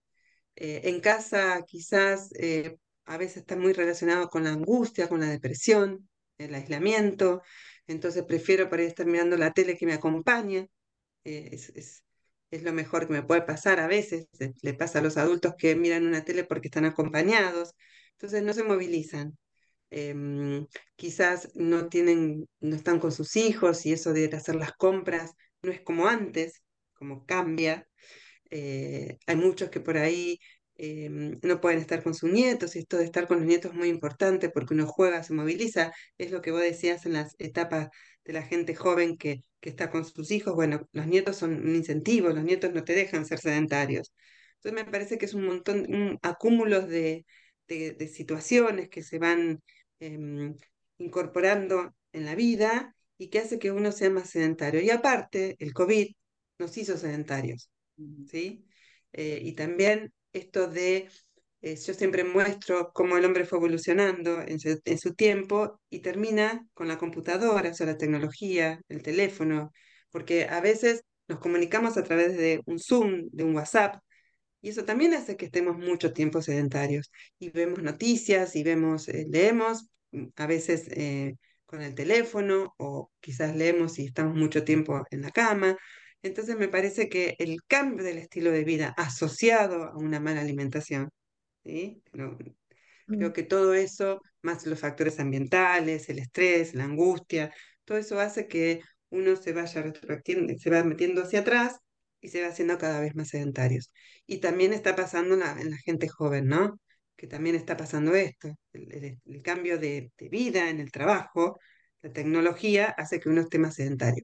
Eh, 0.56 0.82
en 0.84 1.00
casa 1.00 1.62
quizás 1.66 2.30
a 3.06 3.16
veces 3.18 3.38
está 3.38 3.56
muy 3.56 3.72
relacionado 3.72 4.28
con 4.28 4.44
la 4.44 4.50
angustia, 4.50 5.08
con 5.08 5.20
la 5.20 5.28
depresión, 5.28 6.08
el 6.38 6.54
aislamiento, 6.54 7.42
entonces 7.86 8.24
prefiero 8.24 8.68
para 8.68 8.82
estar 8.82 9.06
mirando 9.06 9.36
la 9.36 9.52
tele 9.52 9.76
que 9.76 9.86
me 9.86 9.94
acompañe, 9.94 10.68
eh, 11.24 11.50
es, 11.52 12.02
lo 12.62 12.72
mejor 12.72 13.06
que 13.06 13.12
me 13.12 13.22
puede 13.22 13.42
pasar 13.42 13.80
a 13.80 13.86
veces, 13.88 14.28
le 14.62 14.74
pasa 14.74 15.00
a 15.00 15.02
los 15.02 15.16
adultos 15.18 15.54
que 15.58 15.76
miran 15.76 16.06
una 16.06 16.24
tele 16.24 16.44
porque 16.44 16.68
están 16.68 16.84
acompañados, 16.86 17.74
entonces 18.12 18.42
no 18.42 18.52
se 18.54 18.64
movilizan. 18.64 19.36
Em, 19.90 20.66
quizás 20.96 21.50
no 21.54 21.88
tienen, 21.88 22.48
no 22.60 22.76
están 22.76 22.98
con 23.00 23.12
sus 23.12 23.36
hijos 23.36 23.86
y 23.86 23.92
eso 23.92 24.12
de 24.12 24.26
hacer 24.34 24.56
las 24.56 24.72
compras 24.72 25.32
no 25.62 25.70
es 25.72 25.80
como 25.82 26.08
antes, 26.08 26.62
como 26.94 27.26
cambia. 27.26 27.86
Eh, 28.50 29.18
hay 29.26 29.36
muchos 29.36 29.70
que 29.70 29.80
por 29.80 29.96
ahí 29.98 30.38
em, 30.76 31.38
no 31.42 31.60
pueden 31.60 31.78
estar 31.80 32.02
con 32.02 32.14
sus 32.14 32.30
nietos 32.30 32.76
y 32.76 32.80
esto 32.80 32.98
de 32.98 33.04
estar 33.04 33.26
con 33.26 33.38
los 33.38 33.46
nietos 33.46 33.72
es 33.72 33.76
muy 33.76 33.88
importante 33.88 34.50
porque 34.50 34.74
uno 34.74 34.86
juega, 34.86 35.22
se 35.22 35.34
moviliza, 35.34 35.92
es 36.18 36.30
lo 36.30 36.42
que 36.42 36.50
vos 36.50 36.60
decías 36.60 37.06
en 37.06 37.14
las 37.14 37.34
etapas 37.38 37.88
de 38.24 38.32
la 38.32 38.42
gente 38.42 38.74
joven 38.74 39.16
que, 39.16 39.40
que 39.60 39.70
está 39.70 39.90
con 39.90 40.04
sus 40.04 40.30
hijos. 40.30 40.54
Bueno, 40.54 40.88
los 40.92 41.06
nietos 41.06 41.36
son 41.36 41.54
un 41.54 41.74
incentivo, 41.76 42.28
los 42.30 42.44
nietos 42.44 42.72
no 42.72 42.84
te 42.84 42.94
dejan 42.94 43.26
ser 43.26 43.38
sedentarios. 43.38 44.12
Entonces 44.56 44.84
me 44.84 44.90
parece 44.90 45.18
que 45.18 45.26
es 45.26 45.34
un 45.34 45.46
montón, 45.46 45.86
un 45.88 46.18
acúmulos 46.22 46.88
de, 46.88 47.24
de, 47.68 48.08
situaciones 48.08 48.88
que 48.88 49.02
se 49.02 49.18
van 49.18 49.62
em, 50.00 50.54
incorporando 50.98 51.94
en 52.12 52.24
la 52.24 52.34
vida 52.34 52.94
y 53.18 53.28
que 53.28 53.38
hace 53.40 53.58
que 53.58 53.70
uno 53.72 53.92
sea 53.92 54.10
más 54.10 54.30
sedentario. 54.30 54.80
Y 54.80 54.90
aparte, 54.90 55.56
el 55.58 55.72
COVID 55.72 56.08
nos 56.58 56.76
hizo 56.78 56.96
sedentarios, 56.96 57.70
¿sí? 58.30 58.66
Eh, 59.12 59.40
y 59.42 59.52
también 59.54 60.12
esto 60.32 60.68
de, 60.68 61.08
eh, 61.62 61.76
yo 61.76 61.94
siempre 61.94 62.24
muestro 62.24 62.92
cómo 62.92 63.16
el 63.16 63.24
hombre 63.24 63.44
fue 63.44 63.58
evolucionando 63.58 64.42
en 64.42 64.58
su, 64.98 65.14
tiempo 65.14 65.80
y 65.90 66.00
termina 66.00 66.66
con 66.74 66.88
la 66.88 66.98
computadora, 66.98 67.70
o 67.70 67.74
sea, 67.74 67.86
la 67.86 67.96
tecnología, 67.96 68.80
el 68.88 69.02
teléfono, 69.02 69.72
porque 70.10 70.44
a 70.48 70.60
veces 70.60 71.02
nos 71.28 71.38
comunicamos 71.40 71.96
a 71.96 72.04
través 72.04 72.36
de 72.36 72.60
un 72.66 72.78
Zoom, 72.78 73.28
de 73.32 73.44
un 73.44 73.54
WhatsApp, 73.56 73.96
y 74.60 74.70
eso 74.70 74.84
también 74.84 75.14
hace 75.14 75.36
que 75.36 75.46
estemos 75.46 75.76
mucho 75.78 76.12
tiempo 76.12 76.42
sedentarios 76.42 77.10
y 77.38 77.50
vemos 77.50 77.82
noticias 77.82 78.56
y 78.56 78.64
vemos, 78.64 79.08
eh, 79.08 79.26
leemos, 79.30 79.88
mm, 80.12 80.26
a 80.36 80.46
veces 80.46 80.88
con 81.66 81.82
el 81.82 81.94
teléfono 81.94 82.74
o 82.78 83.10
quizás 83.20 83.56
leemos 83.56 83.98
y 83.98 84.06
estamos 84.06 84.36
mucho 84.36 84.64
tiempo 84.64 85.04
en 85.10 85.22
la 85.22 85.30
cama. 85.30 85.76
Entonces 86.22 86.56
me 86.56 86.68
parece 86.68 87.08
que 87.08 87.36
el 87.38 87.62
cambio 87.66 88.04
del 88.04 88.18
estilo 88.18 88.50
de 88.50 88.64
vida 88.64 88.94
asociado 88.96 89.84
a 89.84 89.96
una 89.96 90.20
mala 90.20 90.40
alimentación, 90.40 91.10
¿sí? 91.64 92.02
creo 92.10 92.36
Mm. 93.06 93.32
que 93.32 93.42
todo 93.44 93.74
eso, 93.74 94.20
más 94.42 94.66
los 94.66 94.80
factores 94.80 95.20
ambientales, 95.20 96.08
el 96.08 96.18
estrés, 96.18 96.74
la 96.74 96.84
angustia, 96.84 97.52
todo 97.84 97.98
eso 97.98 98.18
hace 98.20 98.48
que 98.48 98.80
uno 99.10 99.36
se 99.36 99.52
vaya 99.52 99.82
retroactiendo, 99.82 100.54
se 100.58 100.70
va 100.70 100.82
metiendo 100.84 101.22
hacia 101.22 101.40
atrás 101.40 101.76
y 102.20 102.28
se 102.28 102.42
va 102.42 102.48
haciendo 102.48 102.78
cada 102.78 103.00
vez 103.00 103.14
más 103.14 103.28
sedentarios. 103.28 103.92
Y 104.26 104.38
también 104.40 104.72
está 104.72 104.96
pasando 104.96 105.34
en 105.34 105.40
la, 105.40 105.52
en 105.60 105.70
la 105.70 105.76
gente 105.78 106.08
joven, 106.08 106.46
¿no? 106.48 106.78
que 107.16 107.26
también 107.26 107.56
está 107.56 107.76
pasando 107.76 108.14
esto. 108.14 108.56
El, 108.72 109.42
cambio 109.42 109.78
de, 109.78 110.12
vida 110.30 110.70
en 110.70 110.80
el 110.80 110.90
trabajo, 110.92 111.58
la 112.02 112.12
tecnología 112.12 112.86
hace 112.90 113.20
que 113.20 113.28
uno 113.28 113.40
esté 113.42 113.58
más 113.58 113.74
sedentario. 113.74 114.22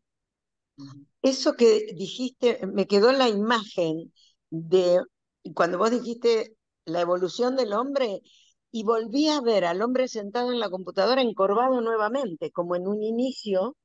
Eso 1.23 1.55
que 1.55 1.87
dijiste, 1.95 2.67
me 2.67 2.87
quedó 2.87 3.13
la 3.13 3.29
imagen 3.29 4.13
de 4.51 5.01
cuando 5.55 5.79
vos 5.79 5.91
dijiste 5.91 6.57
la 6.85 7.01
evolución 7.01 7.57
del 7.57 7.73
hombre 7.73 8.21
y 8.71 8.85
volví 8.85 9.29
a 9.29 9.41
ver 9.41 9.65
al 9.65 9.83
hombre 9.83 10.09
sentado 10.09 10.51
en 10.53 10.61
la 10.61 10.71
computadora 10.71 11.23
encorvado 11.23 11.81
nuevamente, 11.81 12.51
como 12.51 12.77
en 12.77 12.87
un 12.89 13.03
inicio 13.03 13.77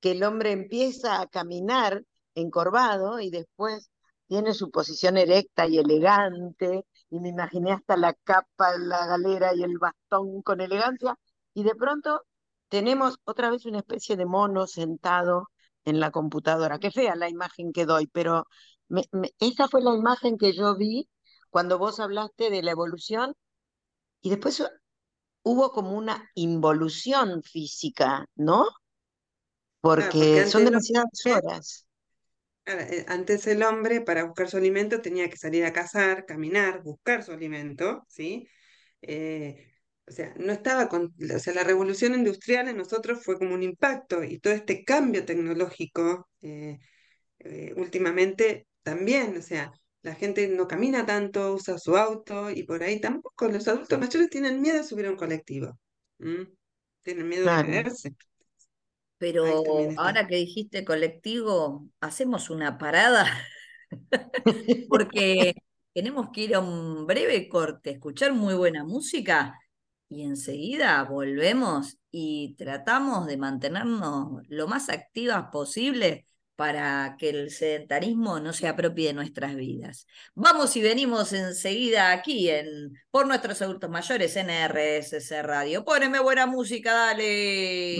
que 0.00 0.12
el 0.12 0.22
hombre 0.22 0.52
empieza 0.52 1.20
a 1.20 1.26
caminar 1.26 2.02
encorvado 2.34 3.20
y 3.20 3.30
después 3.30 3.90
tiene 4.28 4.54
su 4.54 4.70
posición 4.70 5.16
erecta 5.16 5.66
y 5.66 5.78
elegante, 5.78 6.84
y 7.10 7.20
me 7.20 7.28
imaginé 7.30 7.72
hasta 7.72 7.96
la 7.96 8.14
capa, 8.14 8.76
la 8.78 9.06
galera 9.06 9.54
y 9.54 9.62
el 9.62 9.78
bastón 9.78 10.42
con 10.42 10.60
elegancia, 10.60 11.16
y 11.54 11.62
de 11.62 11.74
pronto 11.74 12.22
tenemos 12.68 13.18
otra 13.24 13.50
vez 13.50 13.66
una 13.66 13.78
especie 13.78 14.16
de 14.16 14.26
mono 14.26 14.66
sentado 14.66 15.48
en 15.84 16.00
la 16.00 16.10
computadora. 16.10 16.78
Qué 16.78 16.90
fea 16.90 17.14
la 17.16 17.28
imagen 17.28 17.72
que 17.72 17.86
doy, 17.86 18.06
pero 18.06 18.46
esa 19.38 19.68
fue 19.68 19.82
la 19.82 19.94
imagen 19.94 20.38
que 20.38 20.52
yo 20.52 20.76
vi 20.76 21.08
cuando 21.50 21.78
vos 21.78 22.00
hablaste 22.00 22.50
de 22.50 22.62
la 22.62 22.72
evolución, 22.72 23.34
y 24.20 24.30
después 24.30 24.60
hubo 25.42 25.70
como 25.70 25.92
una 25.92 26.30
involución 26.34 27.42
física, 27.42 28.26
¿no? 28.34 28.66
Porque, 29.80 30.46
son 30.46 30.64
demasiadas 30.64 31.26
horas. 31.26 31.86
Eh, 32.66 33.04
antes 33.06 33.46
el 33.46 33.62
hombre 33.62 34.00
para 34.00 34.24
buscar 34.24 34.48
su 34.48 34.56
alimento 34.56 35.02
tenía 35.02 35.28
que 35.28 35.36
salir 35.36 35.66
a 35.66 35.72
cazar, 35.74 36.24
caminar, 36.24 36.82
buscar 36.82 37.22
su 37.22 37.32
alimento, 37.32 38.02
¿sí? 38.08 38.48
Eh, 39.02 39.73
o 40.06 40.12
sea, 40.12 40.34
no 40.36 40.52
estaba 40.52 40.88
con, 40.88 41.14
o 41.34 41.38
sea, 41.38 41.54
la 41.54 41.64
revolución 41.64 42.14
industrial 42.14 42.68
en 42.68 42.76
nosotros 42.76 43.22
fue 43.22 43.38
como 43.38 43.54
un 43.54 43.62
impacto 43.62 44.22
y 44.22 44.38
todo 44.38 44.52
este 44.52 44.84
cambio 44.84 45.24
tecnológico 45.24 46.28
eh, 46.42 46.78
últimamente 47.76 48.66
también, 48.82 49.36
o 49.36 49.42
sea, 49.42 49.72
la 50.02 50.14
gente 50.14 50.46
no 50.48 50.68
camina 50.68 51.06
tanto, 51.06 51.54
usa 51.54 51.78
su 51.78 51.96
auto 51.96 52.50
y 52.50 52.64
por 52.64 52.82
ahí 52.82 53.00
tampoco 53.00 53.48
los 53.48 53.66
adultos 53.66 53.98
mayores 53.98 54.28
tienen 54.28 54.60
miedo 54.60 54.76
de 54.76 54.84
subir 54.84 55.06
a 55.06 55.10
un 55.10 55.16
colectivo, 55.16 55.78
tienen 57.02 57.28
miedo 57.28 57.42
de 57.42 57.64
caerse. 57.64 58.14
Pero 59.16 59.46
ahora 59.96 60.26
que 60.26 60.36
dijiste 60.36 60.84
colectivo, 60.84 61.88
hacemos 62.00 62.50
una 62.50 62.76
parada 62.76 63.26
porque 64.90 65.54
tenemos 65.94 66.28
que 66.30 66.42
ir 66.42 66.54
a 66.54 66.60
un 66.60 67.06
breve 67.06 67.48
corte, 67.48 67.90
escuchar 67.92 68.34
muy 68.34 68.54
buena 68.54 68.84
música 68.84 69.58
y 70.14 70.22
enseguida 70.22 71.02
volvemos 71.04 71.98
y 72.10 72.54
tratamos 72.56 73.26
de 73.26 73.36
mantenernos 73.36 74.42
lo 74.48 74.68
más 74.68 74.88
activas 74.88 75.46
posible 75.50 76.26
para 76.56 77.16
que 77.18 77.30
el 77.30 77.50
sedentarismo 77.50 78.38
no 78.38 78.52
se 78.52 78.68
apropie 78.68 79.08
de 79.08 79.14
nuestras 79.14 79.56
vidas. 79.56 80.06
Vamos 80.34 80.76
y 80.76 80.82
venimos 80.82 81.32
enseguida 81.32 82.12
aquí 82.12 82.48
en 82.48 82.92
Por 83.10 83.26
Nuestros 83.26 83.60
Adultos 83.62 83.90
Mayores 83.90 84.36
en 84.36 84.50
RSC 84.50 85.42
Radio. 85.42 85.84
Póneme 85.84 86.20
buena 86.20 86.46
música, 86.46 86.92
dale. 86.92 87.96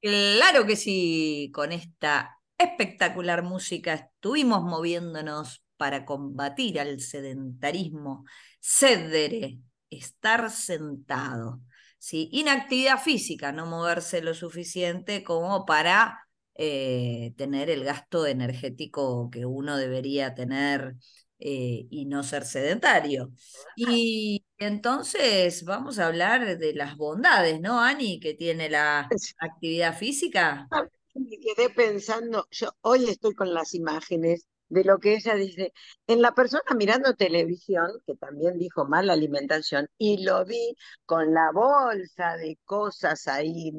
Claro 0.00 0.66
que 0.66 0.76
sí, 0.76 1.50
con 1.54 1.72
esta 1.72 2.40
espectacular 2.56 3.42
música 3.42 3.94
estuvimos 3.94 4.62
moviéndonos 4.62 5.62
para 5.76 6.04
combatir 6.04 6.80
al 6.80 7.00
sedentarismo. 7.00 8.24
Cedere, 8.60 9.58
estar 9.90 10.50
sentado. 10.50 11.60
¿sí? 11.98 12.28
Inactividad 12.32 13.00
física, 13.00 13.52
no 13.52 13.66
moverse 13.66 14.22
lo 14.22 14.34
suficiente 14.34 15.22
como 15.24 15.66
para 15.66 16.28
eh, 16.54 17.34
tener 17.36 17.70
el 17.70 17.84
gasto 17.84 18.26
energético 18.26 19.30
que 19.30 19.46
uno 19.46 19.76
debería 19.76 20.34
tener 20.34 20.96
eh, 21.38 21.86
y 21.90 22.06
no 22.06 22.24
ser 22.24 22.44
sedentario. 22.44 23.30
Y 23.76 24.44
entonces 24.58 25.64
vamos 25.64 25.98
a 25.98 26.06
hablar 26.06 26.58
de 26.58 26.74
las 26.74 26.96
bondades, 26.96 27.60
¿no, 27.60 27.80
Ani, 27.80 28.18
que 28.18 28.34
tiene 28.34 28.68
la 28.68 29.08
actividad 29.38 29.96
física? 29.96 30.66
Me 31.14 31.38
quedé 31.38 31.70
pensando, 31.70 32.46
yo 32.50 32.70
hoy 32.80 33.04
estoy 33.08 33.34
con 33.34 33.54
las 33.54 33.74
imágenes 33.74 34.46
de 34.68 34.84
lo 34.84 34.98
que 34.98 35.14
ella 35.14 35.34
dice, 35.34 35.72
en 36.06 36.22
la 36.22 36.32
persona 36.32 36.62
mirando 36.76 37.14
televisión, 37.14 37.90
que 38.06 38.14
también 38.16 38.58
dijo 38.58 38.86
mala 38.86 39.12
alimentación, 39.14 39.88
y 39.98 40.24
lo 40.24 40.44
vi 40.44 40.76
con 41.06 41.32
la 41.34 41.50
bolsa 41.52 42.36
de 42.36 42.58
cosas 42.64 43.28
ahí, 43.28 43.72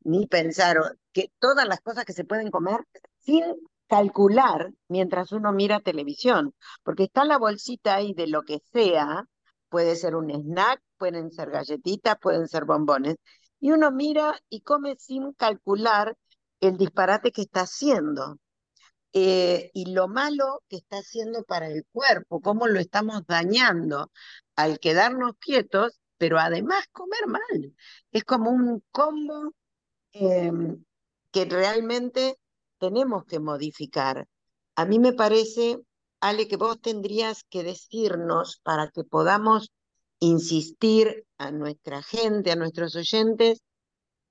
ni 0.00 0.26
pensaron 0.26 0.98
que 1.12 1.30
todas 1.38 1.66
las 1.66 1.80
cosas 1.80 2.04
que 2.04 2.12
se 2.12 2.24
pueden 2.24 2.50
comer 2.50 2.80
sin 3.20 3.44
calcular 3.88 4.72
mientras 4.88 5.32
uno 5.32 5.52
mira 5.52 5.80
televisión, 5.80 6.54
porque 6.82 7.04
está 7.04 7.24
la 7.24 7.38
bolsita 7.38 7.96
ahí 7.96 8.14
de 8.14 8.26
lo 8.26 8.42
que 8.42 8.60
sea, 8.72 9.24
puede 9.68 9.96
ser 9.96 10.14
un 10.16 10.30
snack, 10.30 10.80
pueden 10.98 11.30
ser 11.30 11.50
galletitas, 11.50 12.16
pueden 12.20 12.48
ser 12.48 12.64
bombones, 12.64 13.16
y 13.60 13.72
uno 13.72 13.90
mira 13.90 14.34
y 14.48 14.60
come 14.60 14.96
sin 14.98 15.32
calcular 15.32 16.16
el 16.60 16.76
disparate 16.76 17.32
que 17.32 17.42
está 17.42 17.62
haciendo. 17.62 18.38
Eh, 19.16 19.70
y 19.74 19.92
lo 19.92 20.08
malo 20.08 20.62
que 20.68 20.76
está 20.76 20.98
haciendo 20.98 21.44
para 21.44 21.68
el 21.68 21.86
cuerpo, 21.92 22.40
cómo 22.40 22.66
lo 22.66 22.80
estamos 22.80 23.24
dañando 23.28 24.10
al 24.56 24.80
quedarnos 24.80 25.34
quietos, 25.38 26.00
pero 26.18 26.40
además 26.40 26.88
comer 26.90 27.28
mal. 27.28 27.76
Es 28.10 28.24
como 28.24 28.50
un 28.50 28.82
combo 28.90 29.54
em, 30.12 30.84
que 31.30 31.44
realmente 31.44 32.38
tenemos 32.78 33.24
que 33.26 33.38
modificar. 33.38 34.26
A 34.74 34.84
mí 34.84 34.98
me 34.98 35.12
parece, 35.12 35.78
Ale, 36.20 36.48
que 36.48 36.56
vos 36.56 36.80
tendrías 36.80 37.44
que 37.44 37.62
decirnos 37.62 38.60
para 38.64 38.88
que 38.90 39.04
podamos 39.04 39.70
insistir 40.18 41.24
a 41.38 41.52
nuestra 41.52 42.02
gente, 42.02 42.50
a 42.50 42.56
nuestros 42.56 42.96
oyentes, 42.96 43.62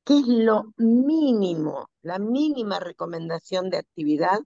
qué 0.04 0.20
es 0.20 0.28
lo 0.28 0.74
mínimo, 0.78 1.90
la 2.02 2.20
mínima 2.20 2.80
recomendación 2.80 3.70
de 3.70 3.78
actividad 3.78 4.40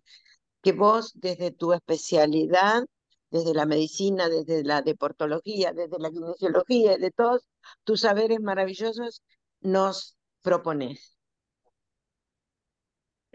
que 0.62 0.72
vos 0.72 1.14
desde 1.16 1.52
tu 1.52 1.74
especialidad, 1.74 2.84
desde 3.30 3.54
la 3.54 3.66
medicina, 3.66 4.30
desde 4.30 4.64
la 4.64 4.82
deportología, 4.82 5.74
desde 5.74 6.00
la 6.00 6.10
kinesiología, 6.10 6.98
de 6.98 7.12
todos 7.12 7.48
tus 7.84 8.02
saberes 8.02 8.40
maravillosos, 8.40 9.22
nos 9.62 10.18
propones 10.42 11.18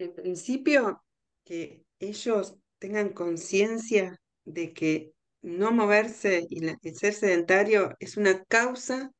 en 0.02 0.14
principio, 0.14 1.02
que 1.45 1.85
ellos 1.99 2.57
tengan 2.79 3.11
conciencia 3.11 4.21
de 4.45 4.73
que 4.73 5.12
no 5.41 5.73
moverse 5.73 6.47
y, 6.49 6.61
ser 6.95 7.14
sedentario 7.14 7.95
es 7.99 8.17
una 8.17 8.45
causa 8.45 9.11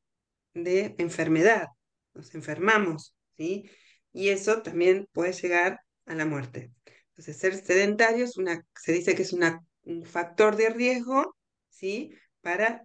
de 0.53 0.95
enfermedad. 0.97 1.67
Nos 2.13 2.33
enfermamos, 2.35 3.15
¿sí? 3.37 3.69
Y 4.13 4.29
eso 4.29 4.61
también 4.61 5.07
puede 5.11 5.33
llegar 5.33 5.79
a 6.05 6.15
la 6.15 6.25
muerte. 6.25 6.71
Entonces, 7.15 7.37
ser 7.37 7.55
sedentario 7.55 8.25
se 8.27 8.91
dice 8.91 9.15
que 9.15 9.21
es 9.21 9.33
un 9.33 10.05
factor 10.05 10.55
de 10.55 10.69
riesgo, 10.69 11.35
¿sí? 11.69 12.11
Para 12.41 12.83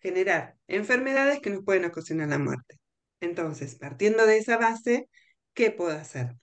generar 0.00 0.56
enfermedades 0.66 1.40
que 1.40 1.50
nos 1.50 1.64
pueden 1.64 1.84
ocasionar 1.84 2.28
la 2.28 2.38
muerte. 2.38 2.76
Entonces, 3.20 3.74
partiendo 3.74 4.26
de 4.26 4.38
esa 4.38 4.56
base, 4.56 5.08
¿qué 5.52 5.70
puedo 5.70 5.92
hacer? 5.92 6.36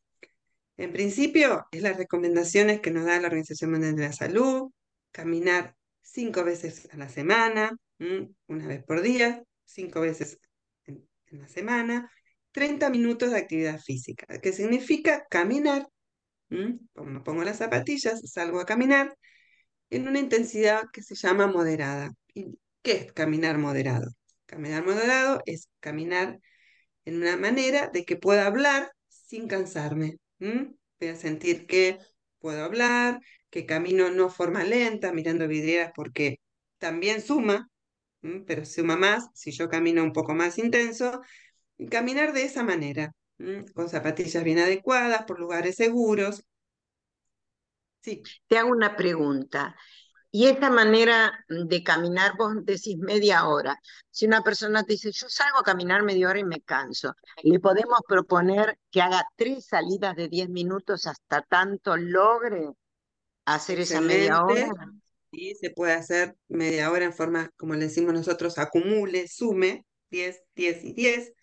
En 0.77 0.93
principio, 0.93 1.65
es 1.71 1.81
las 1.81 1.97
recomendaciones 1.97 2.81
que 2.81 2.91
nos 2.91 3.05
da 3.05 3.19
la 3.19 3.27
Organización 3.27 3.71
Mundial 3.71 3.95
de 3.95 4.03
la 4.03 4.13
Salud, 4.13 4.69
caminar 5.11 5.75
cinco 6.01 6.43
veces 6.43 6.87
a 6.91 6.97
la 6.97 7.09
semana, 7.09 7.75
una 8.47 8.67
vez 8.67 8.83
por 8.83 9.01
día, 9.01 9.43
cinco 9.65 10.01
veces 10.01 10.39
en, 10.85 11.07
la 11.31 11.47
semana, 11.47 12.11
30 12.51 12.89
minutos 12.91 13.31
de 13.31 13.37
actividad 13.37 13.79
física, 13.79 14.39
que 14.39 14.53
significa 14.53 15.25
caminar, 15.29 15.87
como 16.93 17.23
pongo 17.23 17.43
las 17.43 17.57
zapatillas, 17.57 18.21
salgo 18.31 18.59
a 18.59 18.65
caminar 18.65 19.15
en 19.89 20.07
una 20.07 20.19
intensidad 20.19 20.83
que 20.93 21.03
se 21.03 21.15
llama 21.15 21.47
moderada. 21.47 22.11
¿Y 22.33 22.57
qué 22.81 22.91
es 22.93 23.13
caminar 23.13 23.57
moderado? 23.57 24.11
Caminar 24.45 24.85
moderado 24.85 25.41
es 25.45 25.69
caminar 25.79 26.39
en 27.05 27.17
una 27.17 27.37
manera 27.37 27.89
de 27.93 28.05
que 28.05 28.17
pueda 28.17 28.45
hablar 28.45 28.91
sin 29.09 29.47
cansarme. 29.47 30.17
Voy 30.39 31.09
a 31.09 31.15
sentir 31.15 31.67
que 31.67 31.99
puedo 32.39 32.63
hablar, 32.63 33.19
que 33.49 33.65
camino 33.65 34.09
no 34.11 34.29
forma 34.29 34.63
lenta, 34.63 35.13
mirando 35.13 35.47
vidrieras, 35.47 35.91
porque 35.95 36.39
también 36.77 37.21
suma, 37.21 37.69
pero 38.45 38.65
suma 38.65 38.97
más 38.97 39.29
si 39.33 39.51
yo 39.51 39.69
camino 39.69 40.03
un 40.03 40.13
poco 40.13 40.33
más 40.33 40.57
intenso. 40.57 41.21
Y 41.77 41.87
caminar 41.87 42.33
de 42.33 42.43
esa 42.43 42.63
manera, 42.63 43.13
con 43.73 43.89
zapatillas 43.89 44.43
bien 44.43 44.59
adecuadas, 44.59 45.23
por 45.25 45.39
lugares 45.39 45.75
seguros. 45.75 46.43
Sí. 48.01 48.23
Te 48.47 48.57
hago 48.57 48.69
una 48.69 48.95
pregunta. 48.95 49.75
Y 50.29 50.47
esta 50.47 50.69
manera 50.69 51.45
de 51.47 51.83
caminar, 51.83 52.35
vos 52.37 52.53
decís 52.63 52.97
media 52.97 53.47
hora. 53.47 53.79
Si 54.11 54.25
una 54.25 54.41
persona 54.43 54.83
te 54.83 54.93
dice, 54.93 55.11
yo 55.11 55.27
salgo 55.29 55.59
a 55.59 55.63
caminar 55.63 56.03
media 56.03 56.29
hora 56.29 56.39
y 56.39 56.43
me 56.43 56.61
canso, 56.61 57.13
le 57.43 57.59
podemos 57.59 57.99
proponer 58.07 58.77
que 58.91 59.01
haga 59.01 59.25
tres 59.35 59.65
salidas 59.65 60.15
de 60.15 60.27
diez 60.27 60.49
minutos 60.49 61.07
hasta 61.07 61.41
tanto 61.41 61.95
logre 61.95 62.71
hacer 63.45 63.79
esa 63.79 64.01
media 64.01 64.43
hora. 64.43 64.69
Sí, 65.31 65.55
se 65.55 65.71
puede 65.71 65.93
hacer 65.93 66.35
media 66.47 66.91
hora 66.91 67.05
en 67.05 67.13
forma, 67.13 67.51
como 67.57 67.73
le 67.73 67.85
decimos 67.85 68.13
nosotros, 68.13 68.57
acumule, 68.57 69.27
sume, 69.27 69.85
10, 70.09 70.43
10 70.55 70.83
y 70.83 70.93
10. 70.93 71.33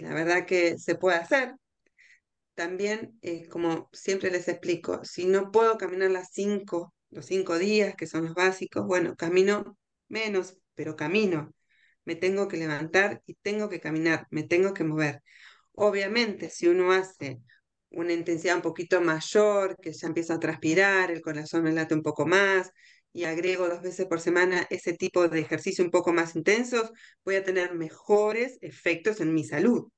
La 0.00 0.12
verdad 0.14 0.44
que 0.46 0.78
se 0.78 0.96
puede 0.96 1.18
hacer. 1.18 1.54
También, 2.54 3.18
eh, 3.22 3.48
como 3.48 3.88
siempre 3.92 4.30
les 4.30 4.46
explico, 4.48 5.04
si 5.04 5.24
no 5.26 5.50
puedo 5.50 5.78
caminar 5.78 6.10
las 6.10 6.30
cinco 6.32 6.94
los 7.10 7.26
cinco 7.26 7.58
días, 7.58 7.94
que 7.94 8.06
son 8.06 8.24
los 8.24 8.34
básicos, 8.34 8.86
bueno, 8.86 9.14
camino 9.16 9.76
menos, 10.08 10.56
pero 10.74 10.96
camino. 10.96 11.52
Me 12.04 12.16
tengo 12.16 12.48
que 12.48 12.56
levantar 12.56 13.22
y 13.26 13.34
tengo 13.34 13.68
que 13.68 13.80
caminar, 13.80 14.26
me 14.30 14.42
tengo 14.44 14.72
que 14.74 14.82
mover. 14.84 15.22
Obviamente, 15.72 16.50
si 16.50 16.68
uno 16.68 16.92
hace 16.92 17.40
una 17.90 18.12
intensidad 18.14 18.56
un 18.56 18.62
poquito 18.62 19.00
mayor, 19.02 19.76
que 19.80 19.92
ya 19.92 20.06
empieza 20.08 20.34
a 20.34 20.40
transpirar, 20.40 21.10
el 21.10 21.20
corazón 21.22 21.64
me 21.64 21.72
late 21.72 21.94
un 21.94 22.02
poco 22.02 22.26
más, 22.26 22.70
y 23.12 23.24
agrego 23.24 23.68
dos 23.68 23.82
veces 23.82 24.06
por 24.06 24.20
semana 24.20 24.66
ese 24.70 24.94
tipo 24.94 25.28
de 25.28 25.40
ejercicio 25.40 25.84
un 25.84 25.90
poco 25.90 26.12
más 26.12 26.34
intensos, 26.36 26.90
voy 27.24 27.36
a 27.36 27.44
tener 27.44 27.74
mejores 27.74 28.58
efectos 28.62 29.20
en 29.20 29.34
mi 29.34 29.44
salud. 29.44 29.88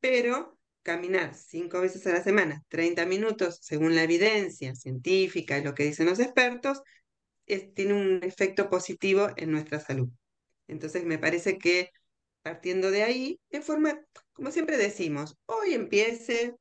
Pero 0.00 0.58
caminar 0.82 1.34
cinco 1.34 1.80
veces 1.80 2.06
a 2.06 2.12
la 2.12 2.22
semana, 2.22 2.62
30 2.68 3.06
minutos, 3.06 3.58
según 3.62 3.94
la 3.94 4.02
evidencia 4.02 4.74
científica 4.74 5.58
y 5.58 5.64
lo 5.64 5.74
que 5.74 5.84
dicen 5.84 6.06
los 6.06 6.18
expertos, 6.18 6.82
tiene 7.74 7.94
un 7.94 8.20
efecto 8.22 8.68
positivo 8.68 9.28
en 9.36 9.52
nuestra 9.52 9.78
salud. 9.80 10.08
Entonces 10.66 11.04
me 11.04 11.18
parece 11.18 11.58
que 11.58 11.90
partiendo 12.42 12.90
de 12.90 13.04
ahí, 13.04 13.40
en 13.50 13.62
forma, 13.62 14.00
como 14.32 14.50
siempre 14.50 14.76
decimos, 14.76 15.36
hoy 15.46 15.74
empiece 15.74 16.56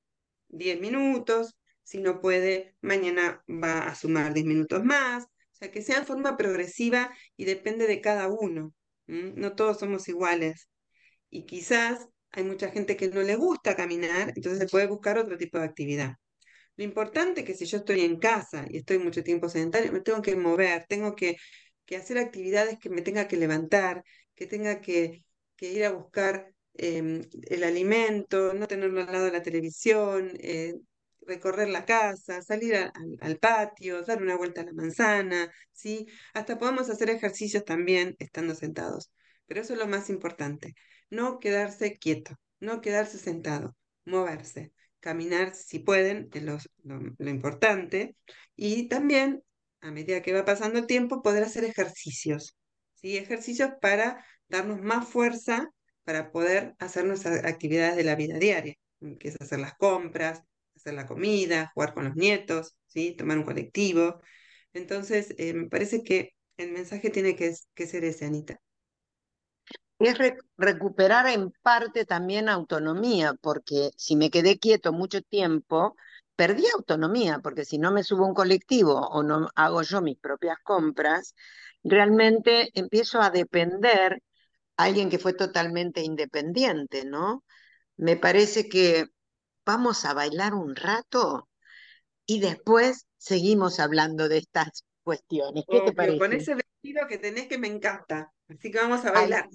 10 0.50 0.80
minutos, 0.80 1.56
si 1.84 2.00
no 2.00 2.22
puede, 2.22 2.76
mañana 2.82 3.44
va 3.50 3.88
a 3.88 3.96
sumar 3.96 4.34
10 4.34 4.46
minutos 4.46 4.84
más, 4.84 5.24
o 5.26 5.56
sea, 5.56 5.72
que 5.72 5.82
sea 5.82 5.98
en 5.98 6.06
forma 6.06 6.38
progresiva 6.38 7.12
y 7.38 7.46
depende 7.46 7.88
de 7.88 8.02
cada 8.02 8.28
uno. 8.28 8.74
No 9.08 9.56
todos 9.56 9.80
somos 9.80 10.08
iguales. 10.08 10.70
Y 11.30 11.46
quizás 11.46 12.08
hay 12.32 12.44
mucha 12.44 12.72
gente 12.72 12.98
que 12.98 13.10
no 13.10 13.22
le 13.22 13.36
gusta 13.36 13.76
caminar, 13.76 14.34
entonces 14.36 14.60
se 14.60 14.68
puede 14.68 14.88
buscar 14.88 15.18
otro 15.18 15.38
tipo 15.38 15.58
de 15.60 15.66
actividad. 15.66 16.16
Lo 16.78 16.84
importante 16.86 17.42
es 17.42 17.48
que 17.48 17.54
si 17.56 17.66
yo 17.66 17.78
estoy 17.80 18.02
en 18.02 18.18
casa 18.20 18.66
y 18.70 18.78
estoy 18.78 19.00
mucho 19.00 19.24
tiempo 19.24 19.50
sedentario, 19.50 19.92
me 19.92 20.02
tengo 20.02 20.22
que 20.22 20.36
mover, 20.36 20.86
tengo 20.88 21.16
que, 21.16 21.38
hacer 21.98 22.18
actividades 22.18 22.80
que 22.80 22.90
me 22.90 23.02
tenga 23.02 23.28
que 23.28 23.36
levantar, 23.38 24.04
que 24.34 24.48
tenga 24.48 24.80
que, 24.82 25.24
ir 25.60 25.86
a 25.86 25.92
buscar 25.92 26.54
em, 26.74 27.22
el 27.50 27.64
alimento, 27.64 28.54
no 28.54 28.68
tenerlo 28.68 29.02
al 29.02 29.12
lado 29.12 29.26
de 29.26 29.32
la 29.34 29.44
televisión, 29.44 30.32
eh, 30.40 30.74
recorrer 31.28 31.70
la 31.70 31.86
casa, 31.86 32.42
salir 32.42 32.76
al 32.76 33.38
patio, 33.38 34.04
dar 34.04 34.22
una 34.22 34.38
vuelta 34.38 34.62
a 34.62 34.66
la 34.66 34.74
manzana, 34.74 35.52
¿sí? 35.72 36.08
Hasta 36.34 36.58
podemos 36.58 36.90
hacer 36.90 37.10
ejercicios 37.10 37.66
también 37.66 38.16
estando 38.20 38.56
sentados. 38.56 39.12
Pero 39.46 39.62
eso 39.62 39.74
es 39.74 39.80
lo 39.80 39.88
más 39.88 40.10
importante 40.10 40.76
no 41.12 41.40
quedarse 41.40 41.98
quieto, 41.98 42.36
no 42.60 42.82
quedarse 42.82 43.20
sentado, 43.20 43.76
moverse, 44.06 44.72
caminar 45.00 45.54
si 45.54 45.80
pueden, 45.80 46.30
es 46.34 46.44
lo, 46.44 46.58
importante, 47.30 48.16
y 48.56 48.88
también, 48.88 49.44
a 49.82 49.92
medida 49.92 50.22
que 50.22 50.34
va 50.34 50.46
pasando 50.46 50.80
el 50.80 50.88
tiempo, 50.88 51.22
poder 51.22 51.44
hacer 51.44 51.66
ejercicios, 51.66 52.58
¿sí? 52.96 53.18
ejercicios 53.18 53.72
para 53.82 54.26
darnos 54.48 54.82
más 54.82 55.08
fuerza 55.08 55.70
para 56.04 56.32
poder 56.32 56.74
hacer 56.80 57.06
nuestras 57.06 57.44
actividades 57.46 57.96
de 57.96 58.04
la 58.04 58.16
vida 58.16 58.40
diaria, 58.40 58.76
que 59.20 59.28
es 59.28 59.36
hacer 59.40 59.60
las 59.60 59.76
compras, 59.76 60.44
hacer 60.82 60.94
la 60.96 61.08
comida, 61.08 61.72
jugar 61.74 61.94
con 61.94 62.06
los 62.06 62.16
nietos, 62.16 62.76
¿sí? 62.88 63.16
tomar 63.16 63.38
un 63.38 63.46
colectivo. 63.46 64.22
Entonces, 64.74 65.36
eh, 65.38 65.54
me 65.54 65.68
parece 65.70 66.04
que 66.04 66.32
el 66.58 66.72
mensaje 66.72 67.10
tiene 67.10 67.36
que, 67.36 67.54
ser 67.86 68.04
ese, 68.04 68.26
Anita 68.26 68.60
es 70.00 70.18
recuperar 70.58 71.28
en 71.28 71.52
parte 71.62 72.06
también 72.06 72.50
autonomía, 72.50 73.36
porque 73.42 73.92
si 73.98 74.16
me 74.16 74.32
quedé 74.32 74.58
quieto 74.58 74.94
mucho 74.94 75.22
tiempo, 75.22 75.96
perdí 76.36 76.64
autonomía, 76.74 77.40
porque 77.44 77.66
si 77.66 77.78
no 77.78 77.92
me 77.92 78.04
subo 78.04 78.26
a 78.26 78.30
un 78.30 78.34
colectivo 78.34 78.94
o 78.94 79.24
no 79.24 79.50
hago 79.56 79.84
yo 79.84 80.02
mis 80.02 80.18
propias 80.18 80.58
compras, 80.64 81.36
realmente 81.84 82.72
empiezo 82.74 83.22
a 83.22 83.30
depender 83.30 84.24
alguien 84.78 85.10
que 85.10 85.20
fue 85.20 85.34
totalmente 85.34 86.02
independiente, 86.02 87.06
¿no? 87.06 87.44
Me 87.98 88.18
parece 88.18 88.70
que 88.70 89.06
vamos 89.66 90.06
a 90.06 90.14
bailar 90.14 90.54
un 90.54 90.76
rato 90.76 91.50
y 92.26 92.40
después 92.40 93.08
seguimos 93.18 93.80
hablando 93.80 94.30
de 94.30 94.40
estas 94.40 94.86
cuestiones. 95.04 95.64
¿Qué 95.70 95.82
te 95.82 95.94
parece? 95.94 96.18
Con 96.20 96.34
ese 96.34 96.56
vestido 96.56 97.08
que 97.08 97.18
tenés 97.18 97.48
que 97.48 97.58
me 97.58 97.68
encanta. 97.68 98.32
Así 98.48 98.72
que 98.72 98.78
vamos 98.78 99.06
a 99.06 99.12
bailar. 99.12 99.50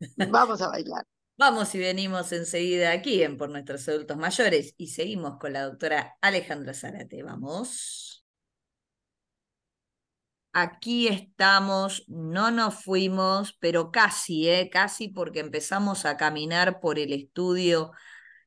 Vamos 0.28 0.60
a 0.60 0.68
bailar. 0.68 1.06
Vamos 1.36 1.74
y 1.74 1.78
venimos 1.78 2.30
enseguida 2.32 2.92
aquí 2.92 3.22
en 3.22 3.38
Por 3.38 3.48
Nuestros 3.48 3.88
Adultos 3.88 4.16
Mayores 4.16 4.74
y 4.76 4.88
seguimos 4.88 5.38
con 5.38 5.52
la 5.52 5.62
doctora 5.62 6.14
Alejandra 6.20 6.74
Zárate. 6.74 7.22
Vamos. 7.22 8.24
Aquí 10.52 11.08
estamos, 11.08 12.04
no 12.06 12.52
nos 12.52 12.84
fuimos, 12.84 13.56
pero 13.58 13.90
casi, 13.90 14.48
¿eh? 14.48 14.68
casi 14.70 15.08
porque 15.08 15.40
empezamos 15.40 16.04
a 16.04 16.16
caminar 16.16 16.80
por 16.80 17.00
el 17.00 17.12
estudio 17.12 17.90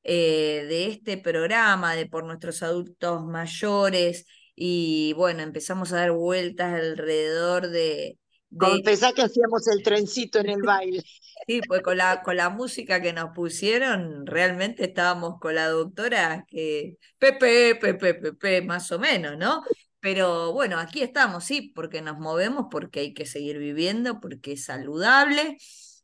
eh, 0.08 0.65
de 0.70 0.88
este 0.88 1.17
programa 1.17 1.93
de 1.96 2.06
Por 2.06 2.24
Nuestros 2.24 2.63
Adultos 2.63 3.26
Mayores 3.26 4.26
y 4.56 5.12
bueno, 5.13 5.43
empezamos 5.43 5.91
a 5.91 5.98
dar 5.98 6.13
vueltas 6.13 6.74
alrededor 6.74 7.67
de, 7.67 8.17
Confesá 8.58 9.12
que 9.12 9.24
hacíamos 9.24 9.67
el 9.67 9.84
trencito 9.84 10.39
en 10.39 10.50
el 10.50 10.62
baile. 10.63 11.04
Sí, 11.46 11.60
pues 11.67 11.82
con 11.82 11.98
la, 11.98 12.24
con 12.24 12.38
la 12.38 12.50
música 12.50 13.02
que 13.02 13.12
nos 13.12 13.32
pusieron, 13.36 14.26
realmente 14.26 14.86
estábamos 14.86 15.39
con 15.39 15.56
la 15.56 15.67
doctora 15.67 16.46
que 16.48 16.98
Pepe, 17.17 17.76
Pepe, 17.76 18.13
Pepe, 18.13 18.62
más 18.62 18.89
o 18.93 19.00
menos, 19.00 19.38
¿no? 19.38 19.63
Pero 20.00 20.54
bueno, 20.54 20.80
aquí 20.80 21.02
estamos, 21.02 21.43
sí, 21.43 21.74
porque 21.76 22.02
nos 22.02 22.17
movemos, 22.17 22.67
porque 22.72 23.02
hay 23.02 23.13
que 23.13 23.26
seguir 23.26 23.58
viviendo, 23.58 24.22
porque 24.22 24.54
es 24.54 24.63
saludable 24.63 25.58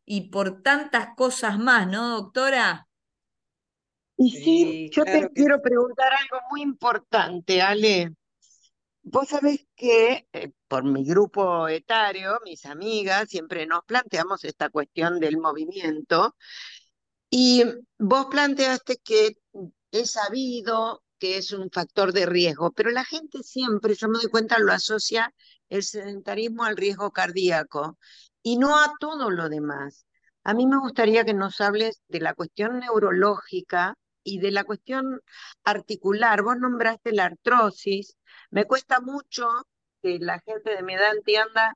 y 0.06 0.30
por 0.30 0.62
tantas 0.62 1.10
cosas 1.16 1.58
más, 1.58 1.88
¿no, 1.88 2.10
doctora? 2.10 2.88
Y 4.26 4.32
sí, 4.32 4.90
yo 4.90 5.04
te 5.04 5.30
quiero 5.34 5.62
preguntar 5.62 6.14
algo 6.14 6.46
muy 6.50 6.62
importante, 6.62 7.62
Ale. 7.62 8.14
Vos 9.02 9.28
sabés 9.28 9.68
que 9.76 10.30
eh, 10.32 10.52
por 10.70 10.86
mi 10.86 11.04
grupo 11.04 11.68
etario, 11.68 12.40
mis 12.46 12.66
amigas, 12.66 13.28
siempre 13.28 13.66
nos 13.66 13.84
planteamos 13.84 14.46
esta 14.46 14.70
cuestión 14.70 15.20
del 15.20 15.38
movimiento 15.38 16.38
y 17.30 17.66
vos 18.00 18.28
planteaste 18.28 18.96
que 19.04 19.36
es 19.92 20.12
sabido 20.12 21.04
que 21.20 21.36
es 21.38 21.52
un 21.52 21.70
factor 21.70 22.14
de 22.14 22.26
riesgo, 22.26 22.72
pero 22.72 22.92
la 22.92 23.04
gente 23.04 23.44
siempre, 23.44 23.94
yo 23.94 24.08
me 24.08 24.20
doy 24.20 24.30
cuenta, 24.30 24.58
lo 24.58 24.72
asocia 24.72 25.34
el 25.68 25.84
sedentarismo 25.84 26.64
al 26.64 26.78
riesgo 26.78 27.12
cardíaco 27.12 27.98
y 28.42 28.58
no 28.58 28.80
a 28.80 28.94
todo 29.02 29.30
lo 29.30 29.50
demás. 29.50 30.06
A 30.46 30.54
mí 30.54 30.66
me 30.66 30.80
gustaría 30.80 31.26
que 31.26 31.34
nos 31.34 31.60
hables 31.60 32.02
de 32.08 32.22
la 32.22 32.34
cuestión 32.34 32.80
neurológica 32.80 33.98
y 34.24 34.40
de 34.40 34.52
la 34.52 34.64
cuestión 34.64 35.22
articular. 35.64 36.42
Vos 36.44 36.58
nombraste 36.58 37.12
la 37.12 37.26
artrosis. 37.26 38.16
Me 38.50 38.66
cuesta 38.66 39.00
mucho 39.00 39.48
que 40.02 40.20
la 40.20 40.40
gente 40.40 40.76
de 40.76 40.84
mi 40.84 40.94
edad 40.94 41.16
entienda 41.16 41.76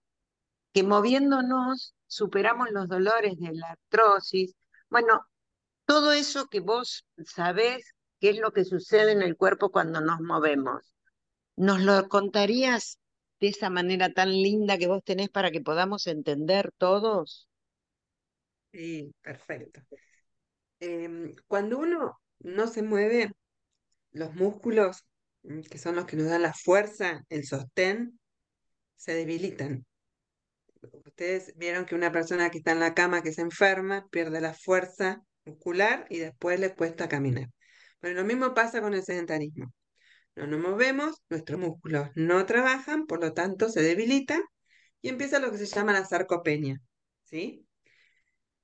que 0.74 0.84
moviéndonos 0.84 1.96
superamos 2.08 2.70
los 2.72 2.88
dolores 2.88 3.38
de 3.38 3.54
la 3.54 3.72
artrosis. 3.72 4.54
Bueno, 4.90 5.26
todo 5.86 6.12
eso 6.12 6.48
que 6.48 6.60
vos 6.60 7.06
sabés 7.26 7.94
qué 8.20 8.32
es 8.32 8.40
lo 8.40 8.52
que 8.52 8.66
sucede 8.66 9.12
en 9.12 9.22
el 9.22 9.38
cuerpo 9.38 9.72
cuando 9.72 10.02
nos 10.02 10.20
movemos. 10.20 10.94
¿Nos 11.56 11.82
lo 11.82 12.08
contarías 12.08 13.00
de 13.40 13.48
esa 13.50 13.70
manera 13.70 14.14
tan 14.14 14.30
linda 14.30 14.78
que 14.78 14.88
vos 14.88 15.04
tenés 15.04 15.30
para 15.30 15.52
que 15.52 15.62
podamos 15.62 16.08
entender 16.08 16.72
todos? 16.78 17.48
Sí, 18.72 19.12
perfecto. 19.22 19.82
Em, 20.80 21.36
cuando 21.48 21.80
uno 21.80 22.20
no 22.40 22.68
se 22.68 22.84
mueve, 22.84 23.32
los 24.12 24.34
músculos, 24.36 25.06
mm, 25.44 25.62
que 25.62 25.78
son 25.78 25.96
los 25.96 26.06
que 26.06 26.18
nos 26.18 26.28
dan 26.30 26.42
la 26.44 26.54
fuerza, 26.54 27.24
el 27.30 27.46
sostén, 27.46 28.20
se 28.96 29.14
debilitan. 29.14 29.86
Ustedes 31.06 31.54
vieron 31.58 31.86
que 31.86 31.96
una 31.96 32.12
persona 32.12 32.50
que 32.50 32.60
está 32.60 32.72
en 32.72 32.80
la 32.80 32.94
cama, 32.94 33.24
que 33.24 33.34
se 33.34 33.42
enferma, 33.42 34.08
pierde 34.10 34.42
la 34.42 34.54
fuerza 34.54 35.24
muscular 35.46 36.06
y 36.10 36.20
después 36.20 36.60
le 36.60 36.74
cuesta 36.76 37.10
caminar. 37.10 37.50
Bueno, 38.02 38.22
lo 38.22 38.26
mismo 38.28 38.54
pasa 38.54 38.82
con 38.82 38.94
el 38.94 39.04
sedentarismo. 39.04 39.74
No 40.36 40.48
nos 40.48 40.60
movemos, 40.60 41.24
nuestros 41.30 41.60
músculos 41.60 42.10
no 42.16 42.46
trabajan, 42.46 43.08
por 43.08 43.22
lo 43.22 43.34
tanto 43.34 43.70
se 43.70 43.82
debilitan 43.82 44.42
y 45.02 45.10
empieza 45.10 45.40
lo 45.40 45.52
que 45.52 45.58
se 45.58 45.66
llama 45.66 45.94
la 45.94 46.06
sarcopenia. 46.06 46.80
¿Sí? 47.24 47.66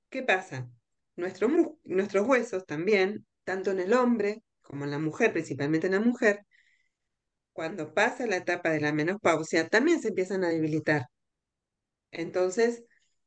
¿Qué 0.08 0.22
pasa? 0.22 0.70
Nuestros, 1.16 1.50
nuestros 1.84 2.26
huesos 2.28 2.64
también, 2.66 3.26
tanto 3.44 3.70
en 3.70 3.80
el 3.80 3.92
hombre 3.94 4.42
como 4.62 4.84
en 4.84 4.90
la 4.90 4.98
mujer, 4.98 5.32
principalmente 5.32 5.86
en 5.88 5.94
la 5.94 6.00
mujer, 6.00 6.40
cuando 7.52 7.94
pasa 7.94 8.26
la 8.26 8.36
etapa 8.36 8.70
de 8.70 8.80
la 8.80 8.92
menopausia, 8.92 9.68
también 9.68 10.00
se 10.02 10.08
empiezan 10.08 10.44
a 10.44 10.48
debilitar. 10.48 11.06
Entonces, 12.10 12.84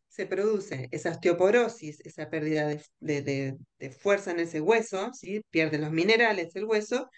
se 0.09 0.25
produce 0.25 0.87
esa 0.91 1.11
osteoporosis, 1.11 1.99
esa 2.05 2.29
pérdida 2.29 2.67
de, 2.99 3.57
fuerza 3.99 4.31
en 4.31 4.39
ese 4.39 4.61
hueso, 4.61 5.11
¿sí? 5.13 5.41
pierde 5.51 5.77
los 5.77 5.91
minerales 5.91 6.55
el 6.55 6.65
hueso 6.65 7.09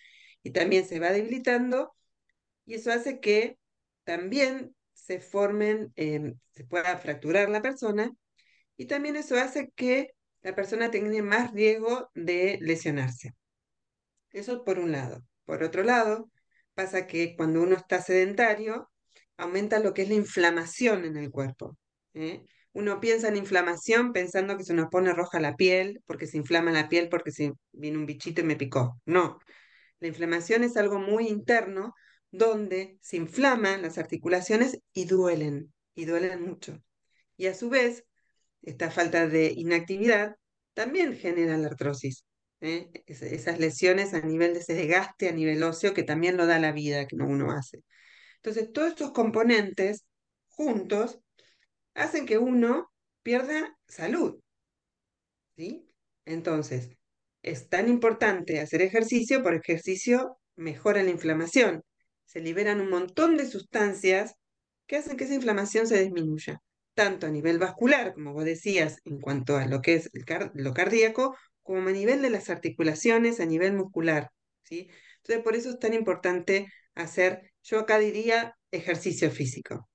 y 0.44 0.52
también 0.52 0.86
se 0.88 1.00
va 1.00 1.12
debilitando 1.12 1.94
y 2.66 2.76
eso 2.76 2.92
hace 2.92 3.20
que 3.20 3.58
también 4.04 4.76
se 4.94 5.20
formen, 5.20 5.92
em, 5.96 6.36
se 6.52 6.66
pueda 6.66 6.98
fracturar 6.98 7.50
la 7.50 7.62
persona 7.62 8.12
y 8.78 8.86
también 8.88 9.16
eso 9.16 9.38
hace 9.38 9.72
que 9.76 10.12
la 10.42 10.56
persona 10.56 10.92
tenga 10.92 11.22
más 11.24 11.54
riesgo 11.54 12.10
de 12.14 12.58
lesionarse. 12.62 13.34
Eso 14.32 14.64
por 14.64 14.80
un 14.80 14.92
lado. 14.92 15.24
Por 15.46 15.64
otro 15.64 15.84
lado, 15.84 16.32
pasa 16.74 17.08
que 17.08 17.36
cuando 17.36 17.62
uno 17.62 17.76
está 17.76 18.02
sedentario, 18.02 18.90
aumenta 19.38 19.80
lo 19.80 19.94
que 19.94 20.04
es 20.04 20.10
la 20.10 20.16
inflamación 20.16 21.06
en 21.06 21.18
el 21.18 21.32
cuerpo. 21.32 21.78
¿eh? 22.14 22.44
Uno 22.74 23.00
piensa 23.00 23.28
en 23.30 23.38
inflamación 23.38 24.14
pensando 24.14 24.58
que 24.58 24.64
se 24.64 24.74
nos 24.74 24.90
pone 24.90 25.14
roja 25.14 25.40
la 25.40 25.56
piel, 25.56 26.02
porque 26.06 26.28
se 26.28 26.38
inflama 26.38 26.72
la 26.72 26.88
piel, 26.90 27.10
porque 27.10 27.32
se 27.32 27.54
viene 27.72 27.98
un 27.98 28.06
bichito 28.06 28.42
y 28.42 28.46
me 28.46 28.56
picó. 28.56 29.02
No, 29.06 29.40
la 30.00 30.08
inflamación 30.08 30.64
es 30.64 30.78
algo 30.78 31.00
muy 31.00 31.28
interno 31.28 31.94
donde 32.32 32.98
se 33.02 33.18
inflaman 33.18 33.82
las 33.82 33.98
articulaciones 33.98 34.80
y 34.94 35.06
duelen, 35.06 35.74
y 35.96 36.06
duelen 36.06 36.44
mucho. 36.44 36.82
Y 37.38 37.48
a 37.48 37.56
su 37.56 37.70
vez, 37.70 38.06
esta 38.62 38.92
falta 38.92 39.28
de 39.28 39.54
inactividad 39.56 40.36
también 40.74 41.16
genera 41.18 41.58
la 41.58 41.68
artrosis. 41.68 42.26
¿eh? 42.62 42.90
esas 43.08 43.60
lesiones 43.60 44.14
a 44.14 44.22
nivel 44.22 44.54
de 44.54 44.60
ese 44.60 44.74
desgaste 44.74 45.30
a 45.30 45.32
nivel 45.32 45.64
óseo 45.64 45.94
que 45.94 46.04
también 46.04 46.38
lo 46.38 46.46
da 46.46 46.60
la 46.60 46.72
vida 46.72 47.08
que 47.08 47.16
uno 47.16 47.52
hace. 47.52 47.84
Entonces, 48.38 48.72
todos 48.72 48.90
estos 48.90 49.12
componentes 49.12 50.06
juntos 50.48 51.20
hacen 51.94 52.26
que 52.26 52.38
uno 52.38 52.92
pierda 53.24 53.78
salud. 53.88 54.40
¿sí? 55.56 55.90
Entonces, 56.26 56.90
es 57.42 57.70
tan 57.70 57.90
importante 57.90 58.60
hacer 58.60 58.82
ejercicio, 58.82 59.44
por 59.44 59.54
ejercicio 59.56 60.38
mejora 60.56 61.04
la 61.04 61.10
inflamación. 61.12 61.84
Se 62.26 62.42
liberan 62.42 62.82
un 62.82 62.90
montón 62.90 63.38
de 63.38 63.48
sustancias 63.48 64.36
que 64.88 64.98
hacen 64.98 65.18
que 65.18 65.26
esa 65.26 65.36
inflamación 65.36 65.88
se 65.88 66.02
disminuya, 66.02 66.62
tanto 67.00 67.28
a 67.28 67.30
nivel 67.30 67.60
vascular, 67.60 68.14
como 68.14 68.34
vos 68.34 68.44
decías, 68.44 68.98
en 69.06 69.22
cuanto 69.22 69.56
a 69.56 69.66
lo 69.68 69.80
que 69.82 69.94
es 69.96 70.10
lo 70.54 70.74
cardíaco, 70.74 71.34
como 71.64 71.88
a 71.88 71.94
nivel 71.94 72.22
de 72.22 72.30
las 72.30 72.50
articulaciones, 72.50 73.40
a 73.40 73.46
nivel 73.46 73.72
muscular. 73.72 74.32
¿sí? 74.64 74.90
Entonces, 75.20 75.42
por 75.42 75.56
eso 75.56 75.70
es 75.70 75.80
tan 75.80 75.94
importante 75.94 76.68
hacer, 76.96 77.54
yo 77.64 77.80
acá 77.80 78.00
diría, 78.00 78.58
ejercicio 78.70 79.32
físico. 79.32 79.88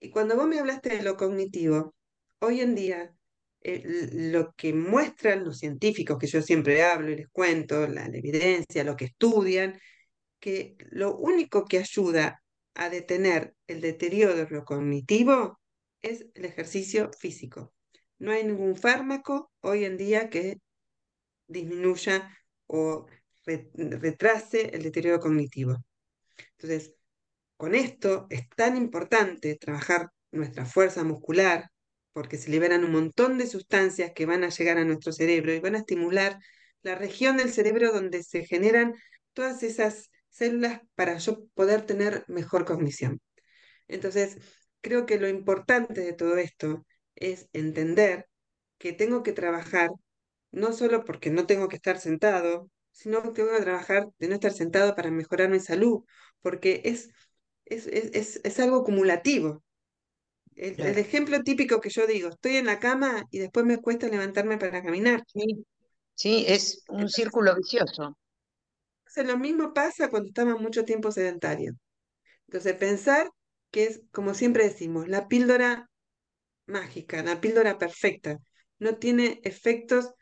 Y 0.00 0.10
cuando 0.10 0.34
vos 0.34 0.48
me 0.48 0.58
hablaste 0.58 0.88
de 0.96 1.02
lo 1.04 1.16
cognitivo, 1.16 1.94
hoy 2.40 2.62
en 2.62 2.74
día 2.74 3.14
lo 3.62 4.54
que 4.56 4.74
muestran 4.74 5.44
los 5.44 5.58
científicos, 5.58 6.18
que 6.18 6.26
yo 6.26 6.42
siempre 6.42 6.82
hablo 6.82 7.12
y 7.12 7.16
les 7.16 7.28
cuento, 7.28 7.86
la, 7.86 8.06
evidencia, 8.06 8.82
lo 8.82 8.96
que 8.96 9.04
estudian, 9.04 9.78
que 10.40 10.74
lo 10.90 11.16
único 11.16 11.64
que 11.64 11.78
ayuda 11.78 12.42
a 12.74 12.90
detener 12.90 13.54
el 13.68 13.80
deterioro 13.80 14.64
cognitivo 14.64 15.60
es 16.04 16.26
el 16.34 16.44
ejercicio 16.44 17.10
físico. 17.18 17.72
No 18.18 18.30
hay 18.32 18.44
ningún 18.44 18.76
fármaco 18.76 19.50
hoy 19.60 19.84
en 19.84 19.96
día 19.96 20.30
que 20.30 20.58
disminuya 21.46 22.30
o 22.66 23.06
retrase 23.46 24.70
el 24.74 24.82
deterioro 24.82 25.20
cognitivo. 25.20 25.76
Entonces, 26.52 26.94
con 27.56 27.74
esto 27.74 28.26
es 28.30 28.48
tan 28.50 28.76
importante 28.76 29.56
trabajar 29.56 30.10
nuestra 30.30 30.66
fuerza 30.66 31.04
muscular, 31.04 31.70
porque 32.12 32.36
se 32.38 32.50
liberan 32.50 32.84
un 32.84 32.92
montón 32.92 33.38
de 33.38 33.46
sustancias 33.46 34.12
que 34.14 34.26
van 34.26 34.44
a 34.44 34.50
llegar 34.50 34.78
a 34.78 34.84
nuestro 34.84 35.12
cerebro 35.12 35.52
y 35.52 35.60
van 35.60 35.74
a 35.74 35.78
estimular 35.78 36.38
la 36.82 36.94
región 36.94 37.36
del 37.36 37.52
cerebro 37.52 37.92
donde 37.92 38.22
se 38.22 38.44
generan 38.44 38.94
todas 39.32 39.62
esas 39.62 40.10
células 40.28 40.80
para 40.94 41.18
yo 41.18 41.46
poder 41.54 41.82
tener 41.86 42.24
mejor 42.28 42.64
cognición. 42.64 43.20
Entonces, 43.88 44.38
creo 44.84 45.06
que 45.06 45.18
lo 45.18 45.28
importante 45.28 46.02
de 46.02 46.12
todo 46.12 46.36
esto 46.36 46.84
es 47.16 47.48
entender 47.52 48.28
que 48.78 48.92
tengo 48.92 49.22
que 49.22 49.32
trabajar 49.32 49.90
no 50.52 50.72
solo 50.72 51.04
porque 51.04 51.30
no 51.30 51.46
tengo 51.46 51.68
que 51.68 51.76
estar 51.76 51.98
sentado, 51.98 52.70
sino 52.92 53.22
que 53.22 53.30
tengo 53.30 53.56
que 53.56 53.62
trabajar 53.62 54.06
de 54.18 54.28
no 54.28 54.34
estar 54.34 54.52
sentado 54.52 54.94
para 54.94 55.10
mejorar 55.10 55.48
mi 55.48 55.58
salud, 55.58 56.04
porque 56.42 56.82
es, 56.84 57.08
es, 57.64 57.86
es, 57.88 58.40
es 58.44 58.60
algo 58.60 58.76
acumulativo. 58.82 59.64
El, 60.54 60.98
ejemplo 60.98 61.42
típico 61.42 61.80
que 61.80 61.90
yo 61.90 62.06
digo, 62.06 62.28
estoy 62.28 62.56
en 62.56 62.66
la 62.66 62.78
cama 62.78 63.24
y 63.30 63.38
después 63.38 63.66
me 63.66 63.78
cuesta 63.78 64.06
levantarme 64.06 64.58
para 64.58 64.82
caminar. 64.82 65.24
Sí, 65.32 65.64
sí 66.14 66.44
es 66.46 66.84
un 66.88 67.08
círculo 67.08 67.56
vicioso. 67.56 68.16
Entonces, 68.98 69.26
lo 69.26 69.38
mismo 69.38 69.72
pasa 69.72 70.10
cuando 70.10 70.28
estamos 70.28 70.60
mucho 70.60 70.84
tiempo 70.84 71.10
sedentarios. 71.10 71.74
Entonces, 72.46 72.74
pensar 72.74 73.28
que 73.74 73.86
es, 73.86 74.02
como 74.12 74.34
siempre 74.34 74.62
decimos, 74.62 75.08
la 75.08 75.26
píldora 75.26 75.90
mágica, 76.66 77.24
la 77.24 77.40
píldora 77.40 77.76
perfecta. 77.76 78.38
No 78.78 78.98
tiene 78.98 79.40
efectos 79.42 80.12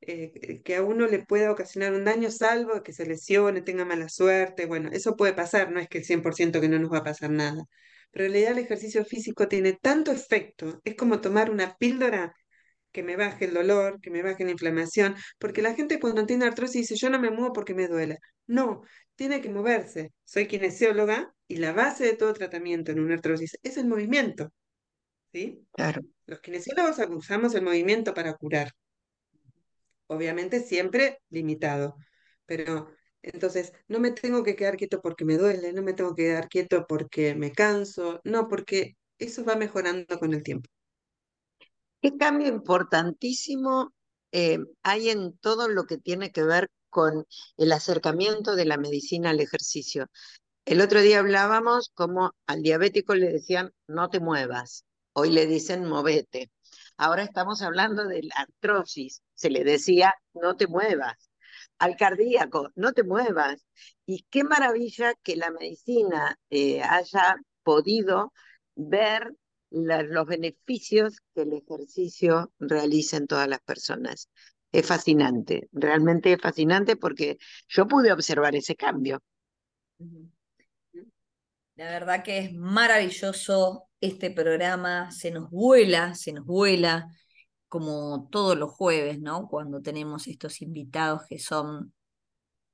eh, 0.00 0.62
que 0.64 0.76
a 0.76 0.82
uno 0.82 1.06
le 1.06 1.18
pueda 1.22 1.52
ocasionar 1.52 1.92
un 1.92 2.06
daño, 2.06 2.30
salvo 2.30 2.82
que 2.82 2.94
se 2.94 3.04
lesione, 3.04 3.60
tenga 3.60 3.84
mala 3.84 4.08
suerte. 4.08 4.64
Bueno, 4.64 4.88
eso 4.92 5.14
puede 5.14 5.34
pasar, 5.34 5.70
no 5.70 5.78
es 5.78 5.88
que 5.88 5.98
el 5.98 6.04
100% 6.06 6.58
que 6.62 6.70
no 6.70 6.78
nos 6.78 6.90
va 6.90 7.00
a 7.00 7.04
pasar 7.04 7.28
nada. 7.30 7.64
Pero 8.12 8.24
en 8.24 8.32
realidad 8.32 8.52
el 8.52 8.64
ejercicio 8.64 9.04
físico 9.04 9.46
tiene 9.46 9.74
tanto 9.74 10.10
efecto, 10.10 10.80
es 10.82 10.94
como 10.96 11.20
tomar 11.20 11.50
una 11.50 11.76
píldora 11.76 12.34
que 12.92 13.02
me 13.02 13.16
baje 13.16 13.44
el 13.44 13.52
dolor, 13.54 14.00
que 14.00 14.10
me 14.10 14.22
baje 14.22 14.44
la 14.44 14.52
inflamación, 14.52 15.16
porque 15.38 15.60
la 15.60 15.74
gente 15.74 16.00
cuando 16.00 16.24
tiene 16.24 16.46
artrosis 16.46 16.88
dice, 16.88 16.96
yo 16.96 17.10
no 17.10 17.18
me 17.20 17.30
muevo 17.30 17.52
porque 17.52 17.74
me 17.74 17.88
duele. 17.88 18.18
No, 18.46 18.82
tiene 19.16 19.42
que 19.42 19.50
moverse. 19.50 20.12
Soy 20.24 20.46
kinesióloga 20.46 21.34
y 21.52 21.56
la 21.56 21.72
base 21.74 22.04
de 22.04 22.16
todo 22.16 22.32
tratamiento 22.32 22.92
en 22.92 23.00
una 23.00 23.14
artrosis 23.14 23.58
es 23.62 23.76
el 23.76 23.86
movimiento. 23.86 24.50
¿Sí? 25.32 25.66
Claro. 25.72 26.00
Los 26.26 26.40
kinesiólogos 26.40 26.96
usamos 27.10 27.54
el 27.54 27.62
movimiento 27.62 28.14
para 28.14 28.34
curar. 28.36 28.72
Obviamente 30.06 30.60
siempre 30.60 31.18
limitado, 31.30 31.96
pero 32.46 32.90
Entonces, 33.22 33.72
no 33.88 34.00
me 34.00 34.12
tengo 34.12 34.42
que 34.42 34.56
quedar 34.56 34.76
quieto 34.76 35.00
porque 35.02 35.24
me 35.24 35.36
duele, 35.38 35.72
no 35.72 35.82
me 35.82 35.92
tengo 35.92 36.14
que 36.14 36.24
quedar 36.24 36.48
quieto 36.48 36.86
porque 36.88 37.34
me 37.34 37.52
canso, 37.52 38.20
no, 38.24 38.48
porque 38.48 38.96
eso 39.18 39.44
va 39.44 39.54
mejorando 39.56 40.18
con 40.18 40.32
el 40.34 40.42
tiempo. 40.42 40.68
¿Qué 42.00 42.16
cambio 42.16 42.48
importantísimo 42.48 43.92
eh, 44.32 44.58
hay 44.82 45.10
en 45.10 45.36
todo 45.38 45.68
lo 45.68 45.84
que 45.84 45.98
tiene 45.98 46.32
que 46.32 46.42
ver 46.42 46.68
con 46.90 47.26
el 47.56 47.72
acercamiento 47.72 48.56
de 48.56 48.64
la 48.64 48.76
medicina 48.76 49.30
al 49.30 49.40
ejercicio? 49.40 50.06
El 50.64 50.80
otro 50.80 51.00
día 51.00 51.18
hablábamos 51.18 51.90
como 51.94 52.32
al 52.46 52.62
diabético 52.62 53.14
le 53.14 53.32
decían 53.32 53.72
no 53.88 54.10
te 54.10 54.20
muevas, 54.20 54.84
hoy 55.12 55.30
le 55.30 55.46
dicen 55.46 55.88
movete. 55.88 56.50
Ahora 56.96 57.24
estamos 57.24 57.62
hablando 57.62 58.06
de 58.06 58.22
la 58.22 58.34
artrosis, 58.36 59.22
se 59.34 59.50
le 59.50 59.64
decía 59.64 60.14
no 60.34 60.56
te 60.56 60.66
muevas. 60.68 61.30
Al 61.78 61.96
cardíaco, 61.96 62.70
no 62.76 62.92
te 62.92 63.02
muevas. 63.02 63.66
Y 64.06 64.24
qué 64.30 64.44
maravilla 64.44 65.14
que 65.22 65.36
la 65.36 65.50
medicina 65.50 66.38
eh, 66.50 66.80
haya 66.82 67.36
podido 67.64 68.32
ver 68.76 69.32
los 69.70 70.26
beneficios 70.26 71.18
que 71.34 71.42
el 71.42 71.54
ejercicio 71.54 72.52
realiza 72.58 73.16
en 73.16 73.26
todas 73.26 73.48
las 73.48 73.60
personas. 73.60 74.28
Es 74.70 74.86
fascinante, 74.86 75.68
realmente 75.72 76.32
es 76.32 76.40
fascinante 76.40 76.96
porque 76.96 77.38
yo 77.68 77.86
pude 77.88 78.12
observar 78.12 78.54
ese 78.54 78.76
cambio. 78.76 79.20
La 81.82 81.90
verdad 81.90 82.22
que 82.22 82.38
es 82.38 82.54
maravilloso 82.54 83.88
este 84.00 84.30
programa, 84.30 85.10
se 85.10 85.32
nos 85.32 85.50
vuela, 85.50 86.14
se 86.14 86.32
nos 86.32 86.46
vuela, 86.46 87.08
como 87.66 88.28
todos 88.30 88.56
los 88.56 88.70
jueves, 88.70 89.18
¿no? 89.20 89.48
Cuando 89.48 89.82
tenemos 89.82 90.28
estos 90.28 90.62
invitados 90.62 91.22
que 91.28 91.40
son 91.40 91.92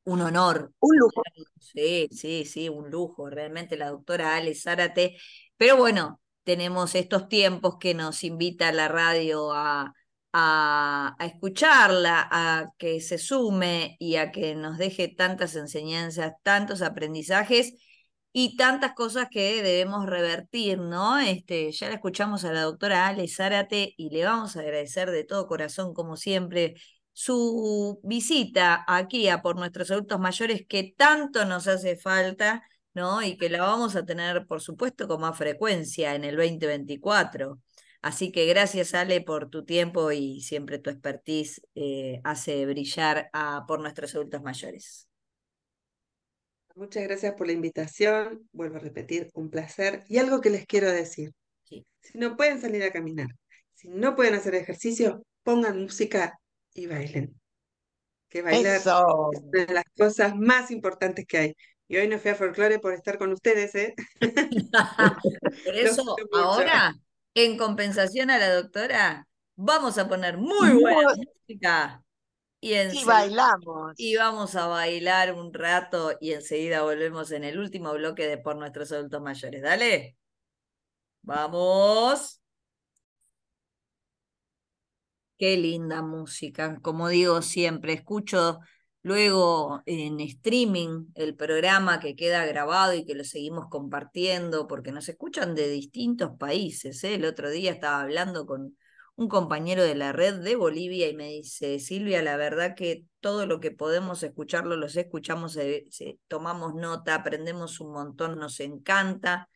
un 0.04 0.20
honor. 0.20 0.74
Un 0.80 0.98
lujo. 0.98 1.22
Sí, 1.58 2.10
sí, 2.12 2.44
sí, 2.44 2.68
un 2.68 2.90
lujo, 2.90 3.30
realmente 3.30 3.78
la 3.78 3.88
doctora 3.88 4.36
Ale 4.36 4.54
Zárate. 4.54 5.16
Pero 5.56 5.78
bueno, 5.78 6.20
tenemos 6.44 6.94
estos 6.94 7.28
tiempos 7.28 7.78
que 7.80 7.94
nos 7.94 8.22
invita 8.24 8.72
la 8.72 8.88
radio 8.88 9.54
a, 9.54 9.94
a, 10.34 11.16
escucharla, 11.20 12.28
a 12.30 12.72
que 12.76 13.00
se 13.00 13.16
sume 13.16 13.96
y 13.98 14.16
a 14.16 14.32
que 14.32 14.54
nos 14.54 14.76
deje 14.76 15.08
tantas 15.08 15.56
enseñanzas, 15.56 16.34
tantos 16.42 16.82
aprendizajes 16.82 17.72
y 18.32 18.56
tantas 18.56 18.92
cosas 18.94 19.28
que 19.30 19.62
debemos 19.62 20.06
revertir, 20.06 20.78
¿no? 20.78 21.18
Este, 21.18 21.72
ya 21.72 21.88
la 21.88 21.94
escuchamos 21.94 22.44
a 22.44 22.52
la 22.52 22.62
doctora 22.62 23.06
Ale 23.06 23.28
Zárate 23.28 23.94
y 23.96 24.10
le 24.10 24.24
vamos 24.24 24.56
a 24.56 24.60
agradecer 24.60 25.10
de 25.10 25.24
todo 25.24 25.46
corazón, 25.46 25.94
como 25.94 26.16
siempre, 26.16 26.74
su 27.12 28.00
visita 28.04 28.84
aquí 28.86 29.28
a 29.28 29.42
por 29.42 29.56
nuestros 29.56 29.90
adultos 29.90 30.20
mayores 30.20 30.62
que 30.68 30.94
tanto 30.96 31.44
nos 31.44 31.66
hace 31.66 31.96
falta 31.96 32.62
¿no? 32.94 33.22
Y 33.22 33.36
que 33.38 33.48
la 33.48 33.62
vamos 33.62 33.96
a 33.96 34.04
tener, 34.04 34.46
por 34.46 34.60
supuesto, 34.60 35.08
con 35.08 35.20
más 35.20 35.38
frecuencia 35.38 36.14
en 36.14 36.24
el 36.24 36.36
2024. 36.36 37.60
Así 38.02 38.32
que 38.32 38.46
gracias, 38.46 38.94
Ale, 38.94 39.20
por 39.20 39.50
tu 39.50 39.64
tiempo 39.64 40.12
y 40.12 40.40
siempre 40.42 40.78
tu 40.78 40.90
expertise 40.90 41.62
eh, 41.74 42.20
hace 42.24 42.66
brillar 42.66 43.30
a, 43.32 43.64
por 43.66 43.80
nuestros 43.80 44.14
adultos 44.14 44.42
mayores. 44.42 45.07
Muchas 46.78 47.02
gracias 47.02 47.34
por 47.34 47.48
la 47.48 47.54
invitación. 47.54 48.48
Vuelvo 48.52 48.76
a 48.76 48.78
repetir, 48.78 49.28
un 49.34 49.50
placer. 49.50 50.04
Y 50.08 50.18
algo 50.18 50.40
que 50.40 50.50
les 50.50 50.64
quiero 50.64 50.88
decir. 50.92 51.32
Si 51.64 51.84
no 52.14 52.36
pueden 52.36 52.60
salir 52.60 52.84
a 52.84 52.92
caminar, 52.92 53.26
si 53.74 53.88
no 53.88 54.14
pueden 54.14 54.34
hacer 54.34 54.54
ejercicio, 54.54 55.24
pongan 55.42 55.82
música 55.82 56.38
y 56.72 56.86
bailen. 56.86 57.34
Que 58.28 58.42
bailar 58.42 58.76
es 58.76 58.86
una 58.86 59.66
de 59.66 59.74
las 59.74 59.84
cosas 59.98 60.36
más 60.36 60.70
importantes 60.70 61.26
que 61.26 61.38
hay. 61.38 61.56
Y 61.88 61.96
hoy 61.96 62.06
no 62.06 62.20
fui 62.20 62.30
a 62.30 62.36
folclore 62.36 62.78
por 62.78 62.94
estar 62.94 63.18
con 63.18 63.32
ustedes, 63.32 63.74
¿eh? 63.74 63.94
por 65.64 65.74
eso, 65.74 66.16
ahora, 66.32 66.94
en 67.34 67.58
compensación 67.58 68.30
a 68.30 68.38
la 68.38 68.54
doctora, 68.54 69.26
vamos 69.56 69.98
a 69.98 70.08
poner 70.08 70.38
muy 70.38 70.80
buena 70.80 71.12
música. 71.16 72.04
Y, 72.60 73.04
bailamos. 73.04 73.94
Y 73.96 74.16
vamos 74.16 74.56
a 74.56 74.66
bailar 74.66 75.34
un 75.34 75.52
rato 75.54 76.12
y 76.20 76.32
enseguida 76.32 76.82
volvemos 76.82 77.30
en 77.30 77.44
el 77.44 77.58
último 77.58 77.92
bloque 77.92 78.26
de 78.26 78.38
Por 78.38 78.56
Nuestros 78.56 78.90
Adultos 78.92 79.22
Mayores. 79.22 79.62
Dale. 79.62 80.16
Vamos. 81.22 82.40
Qué 85.38 85.56
linda 85.56 86.02
música. 86.02 86.78
Como 86.82 87.08
digo 87.08 87.42
siempre, 87.42 87.92
escucho 87.92 88.58
Luego 89.02 89.82
en 89.86 90.20
streaming, 90.20 91.06
el 91.14 91.36
programa 91.36 92.00
que 92.00 92.16
queda 92.16 92.44
grabado 92.44 92.94
y 92.94 93.06
que 93.06 93.14
lo 93.14 93.24
seguimos 93.24 93.68
compartiendo, 93.70 94.66
porque 94.66 94.92
nos 94.92 95.08
escuchan 95.08 95.54
de 95.54 95.68
distintos 95.68 96.32
países. 96.36 97.02
¿eh? 97.04 97.14
El 97.14 97.24
otro 97.24 97.48
día 97.48 97.70
estaba 97.72 98.02
hablando 98.02 98.44
con 98.44 98.76
un 99.18 99.28
compañero 99.28 99.83
de 99.83 99.96
la 99.96 100.12
red 100.12 100.37
de 100.37 100.54
Bolivia 100.54 101.09
y 101.09 101.16
me 101.16 101.28
dice, 101.28 101.81
Silvia, 101.81 102.22
la 102.22 102.37
verdad 102.37 102.76
que 102.76 103.04
todo 103.18 103.46
lo 103.46 103.59
que 103.59 103.72
podemos 103.72 104.22
escucharlo, 104.22 104.76
los 104.76 104.94
escuchamos, 104.96 105.57
eh, 105.57 105.88
tomamos 106.28 106.76
nota, 106.76 107.16
aprendemos 107.16 107.81
un 107.81 107.92
montón, 107.92 108.38
nos 108.38 108.61
encanta. 108.61 109.48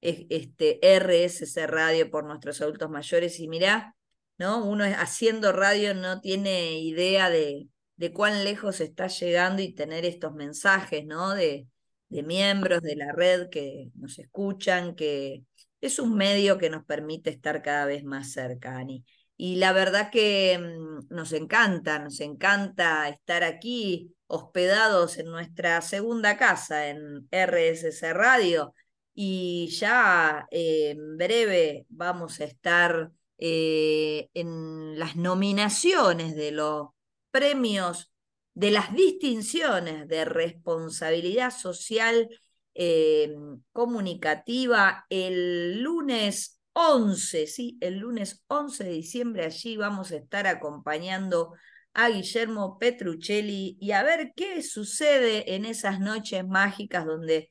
Este 0.00 0.78
RSC 0.96 1.66
Radio 1.66 2.10
por 2.10 2.24
nuestros 2.24 2.62
adultos 2.62 2.88
mayores 2.88 3.38
y 3.40 3.48
mirá, 3.48 3.94
¿no? 4.38 4.64
Uno 4.64 4.84
haciendo 4.84 5.52
radio 5.52 5.92
no 5.92 6.22
tiene 6.22 6.80
idea 6.80 7.28
de, 7.28 7.68
de 7.96 8.12
cuán 8.14 8.42
lejos 8.42 8.80
está 8.80 9.08
llegando 9.08 9.60
y 9.60 9.74
tener 9.74 10.06
estos 10.06 10.32
mensajes, 10.32 11.04
¿no? 11.04 11.34
De, 11.34 11.66
de 12.08 12.22
miembros 12.22 12.80
de 12.80 12.96
la 12.96 13.12
red 13.12 13.50
que 13.50 13.90
nos 13.96 14.18
escuchan, 14.18 14.94
que 14.94 15.44
es 15.80 15.98
un 15.98 16.14
medio 16.14 16.58
que 16.58 16.70
nos 16.70 16.84
permite 16.84 17.30
estar 17.30 17.62
cada 17.62 17.86
vez 17.86 18.04
más 18.04 18.32
cerca, 18.32 18.76
Ani. 18.76 19.04
Y 19.36 19.56
la 19.56 19.72
verdad 19.72 20.10
que 20.10 20.58
mm, 20.58 21.14
nos 21.14 21.32
encanta, 21.32 21.98
nos 21.98 22.20
encanta 22.20 23.08
estar 23.08 23.44
aquí 23.44 24.14
hospedados 24.26 25.18
en 25.18 25.26
nuestra 25.26 25.80
segunda 25.80 26.36
casa, 26.36 26.88
en 26.88 27.26
RSC 27.30 28.12
Radio, 28.12 28.74
y 29.14 29.68
ya 29.68 30.46
eh, 30.50 30.90
en 30.90 31.16
breve 31.16 31.86
vamos 31.88 32.40
a 32.40 32.44
estar 32.44 33.10
eh, 33.38 34.28
en 34.34 34.98
las 34.98 35.16
nominaciones 35.16 36.36
de 36.36 36.52
los 36.52 36.88
premios 37.30 38.10
de 38.54 38.70
las 38.70 38.92
distinciones 38.94 40.08
de 40.08 40.24
responsabilidad 40.24 41.50
social 41.50 42.28
eh, 42.74 43.34
comunicativa 43.72 45.06
el 45.10 45.82
lunes 45.82 46.60
11, 46.72 47.46
sí, 47.46 47.78
el 47.80 47.98
lunes 47.98 48.44
11 48.48 48.84
de 48.84 48.90
diciembre 48.90 49.44
allí 49.44 49.76
vamos 49.76 50.12
a 50.12 50.16
estar 50.16 50.46
acompañando 50.46 51.52
a 51.94 52.08
Guillermo 52.08 52.78
Petruccelli 52.78 53.76
y 53.80 53.92
a 53.92 54.02
ver 54.02 54.32
qué 54.36 54.62
sucede 54.62 55.54
en 55.54 55.64
esas 55.64 56.00
noches 56.00 56.46
mágicas 56.46 57.04
donde 57.04 57.50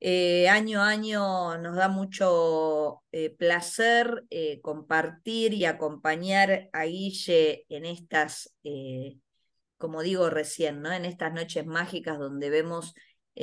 eh, 0.00 0.48
año 0.48 0.80
a 0.80 0.90
año 0.90 1.58
nos 1.58 1.74
da 1.74 1.88
mucho 1.88 3.02
eh, 3.10 3.30
placer 3.30 4.24
eh, 4.30 4.60
compartir 4.60 5.54
y 5.54 5.64
acompañar 5.64 6.68
a 6.72 6.84
Guille 6.84 7.66
en 7.68 7.84
estas, 7.84 8.54
como 9.76 10.02
digo 10.02 10.30
recién, 10.30 10.82
¿no? 10.82 10.92
en 10.92 11.04
estas 11.04 11.32
noches 11.32 11.66
mágicas 11.66 12.18
donde 12.18 12.50
vemos, 12.50 12.94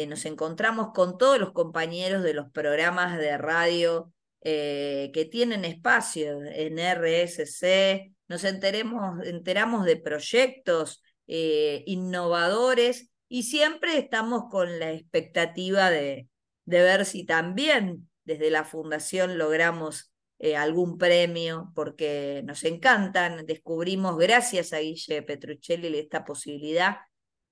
nos 0.08 0.26
encontramos 0.26 0.90
con 0.94 1.18
todos 1.18 1.40
los 1.40 1.54
compañeros 1.54 2.24
de 2.24 2.34
los 2.34 2.52
programas 2.52 3.18
de 3.18 3.38
radio 3.38 4.12
que 4.42 5.28
tienen 5.32 5.66
espacio 5.66 6.44
en 6.44 6.78
RSC, 6.78 8.14
nos 8.28 8.44
enteremos, 8.44 9.26
enteramos 9.26 9.86
de 9.86 9.98
proyectos 9.98 11.02
innovadores 11.26 13.10
y 13.28 13.44
siempre 13.44 13.98
estamos 13.98 14.44
con 14.52 14.80
la 14.80 14.92
expectativa 14.92 15.90
de, 15.90 16.28
de 16.66 16.82
ver 16.82 17.06
si 17.06 17.26
también 17.26 18.10
desde 18.26 18.50
la 18.50 18.64
fundación 18.64 19.38
logramos 19.38 20.12
eh, 20.38 20.58
algún 20.58 20.98
premio, 20.98 21.72
porque 21.76 22.42
nos 22.44 22.64
encantan. 22.66 23.46
Descubrimos, 23.46 24.18
gracias 24.18 24.74
a 24.74 24.80
Guille 24.80 25.22
Petruccelli, 25.22 25.98
esta 25.98 26.26
posibilidad 26.26 26.98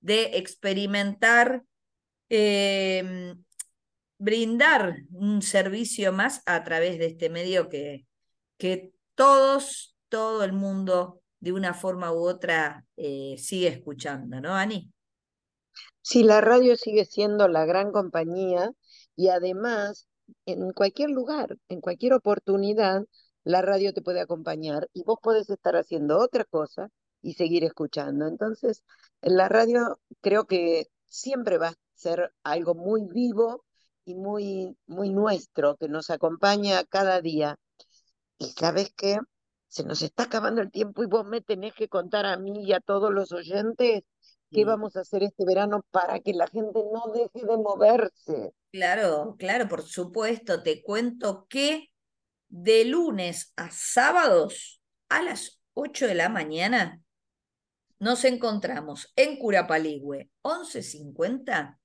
de 0.00 0.36
experimentar, 0.36 1.62
em, 2.28 3.42
brindar 4.18 4.96
un 5.12 5.42
servicio 5.42 6.12
más 6.12 6.42
a 6.46 6.64
través 6.64 6.98
de 6.98 7.06
este 7.06 7.30
medio 7.30 7.68
que, 7.68 8.06
que 8.58 8.92
todos, 9.14 9.96
todo 10.08 10.44
el 10.44 10.52
mundo, 10.52 11.20
de 11.40 11.52
una 11.52 11.74
forma 11.74 12.12
u 12.12 12.26
otra, 12.26 12.84
eh, 12.96 13.36
sigue 13.38 13.68
escuchando, 13.68 14.40
¿no, 14.40 14.54
Ani? 14.54 14.90
Sí, 16.00 16.22
la 16.22 16.40
radio 16.40 16.76
sigue 16.76 17.04
siendo 17.04 17.48
la 17.48 17.64
gran 17.66 17.92
compañía 17.92 18.70
y 19.16 19.28
además, 19.28 20.06
en 20.46 20.72
cualquier 20.72 21.10
lugar, 21.10 21.56
en 21.68 21.80
cualquier 21.80 22.14
oportunidad, 22.14 23.04
la 23.44 23.62
radio 23.62 23.92
te 23.92 24.02
puede 24.02 24.20
acompañar 24.20 24.88
y 24.92 25.02
vos 25.02 25.18
podés 25.22 25.50
estar 25.50 25.76
haciendo 25.76 26.18
otra 26.18 26.44
cosa 26.44 26.88
y 27.22 27.34
seguir 27.34 27.64
escuchando. 27.64 28.26
Entonces, 28.26 28.82
la 29.22 29.48
radio 29.48 29.98
creo 30.20 30.46
que 30.46 30.88
siempre 31.06 31.58
va 31.58 31.68
a 31.68 31.74
ser 32.04 32.32
algo 32.42 32.74
muy 32.74 33.02
vivo 33.06 33.64
y 34.04 34.14
muy, 34.14 34.76
muy 34.86 35.08
nuestro, 35.10 35.76
que 35.76 35.88
nos 35.88 36.10
acompaña 36.10 36.84
cada 36.84 37.22
día. 37.22 37.56
Y 38.38 38.46
sabes 38.50 38.92
qué, 38.94 39.18
se 39.68 39.84
nos 39.84 40.02
está 40.02 40.24
acabando 40.24 40.60
el 40.60 40.70
tiempo 40.70 41.02
y 41.02 41.06
vos 41.06 41.24
me 41.24 41.40
tenés 41.40 41.74
que 41.74 41.88
contar 41.88 42.26
a 42.26 42.36
mí 42.36 42.64
y 42.64 42.72
a 42.74 42.80
todos 42.80 43.12
los 43.12 43.32
oyentes 43.32 44.02
qué 44.50 44.64
vamos 44.64 44.94
a 44.94 45.00
hacer 45.00 45.24
este 45.24 45.44
verano 45.44 45.84
para 45.90 46.20
que 46.20 46.32
la 46.32 46.46
gente 46.46 46.80
no 46.92 47.12
deje 47.12 47.44
de 47.44 47.56
moverse. 47.56 48.52
Claro, 48.70 49.34
claro, 49.36 49.66
por 49.66 49.82
supuesto. 49.82 50.62
Te 50.62 50.80
cuento 50.80 51.46
que 51.48 51.88
de 52.48 52.84
lunes 52.84 53.52
a 53.56 53.70
sábados 53.72 54.80
a 55.08 55.22
las 55.22 55.60
8 55.72 56.06
de 56.06 56.14
la 56.14 56.28
mañana 56.28 57.02
nos 57.98 58.24
encontramos 58.24 59.12
en 59.16 59.38
Curapaligüe 59.38 60.30
1150 60.44 61.80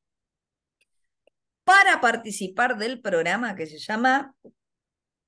para 1.69 2.01
participar 2.01 2.79
del 2.79 2.99
programa 2.99 3.53
que 3.53 3.67
se 3.67 3.77
llama 3.77 4.33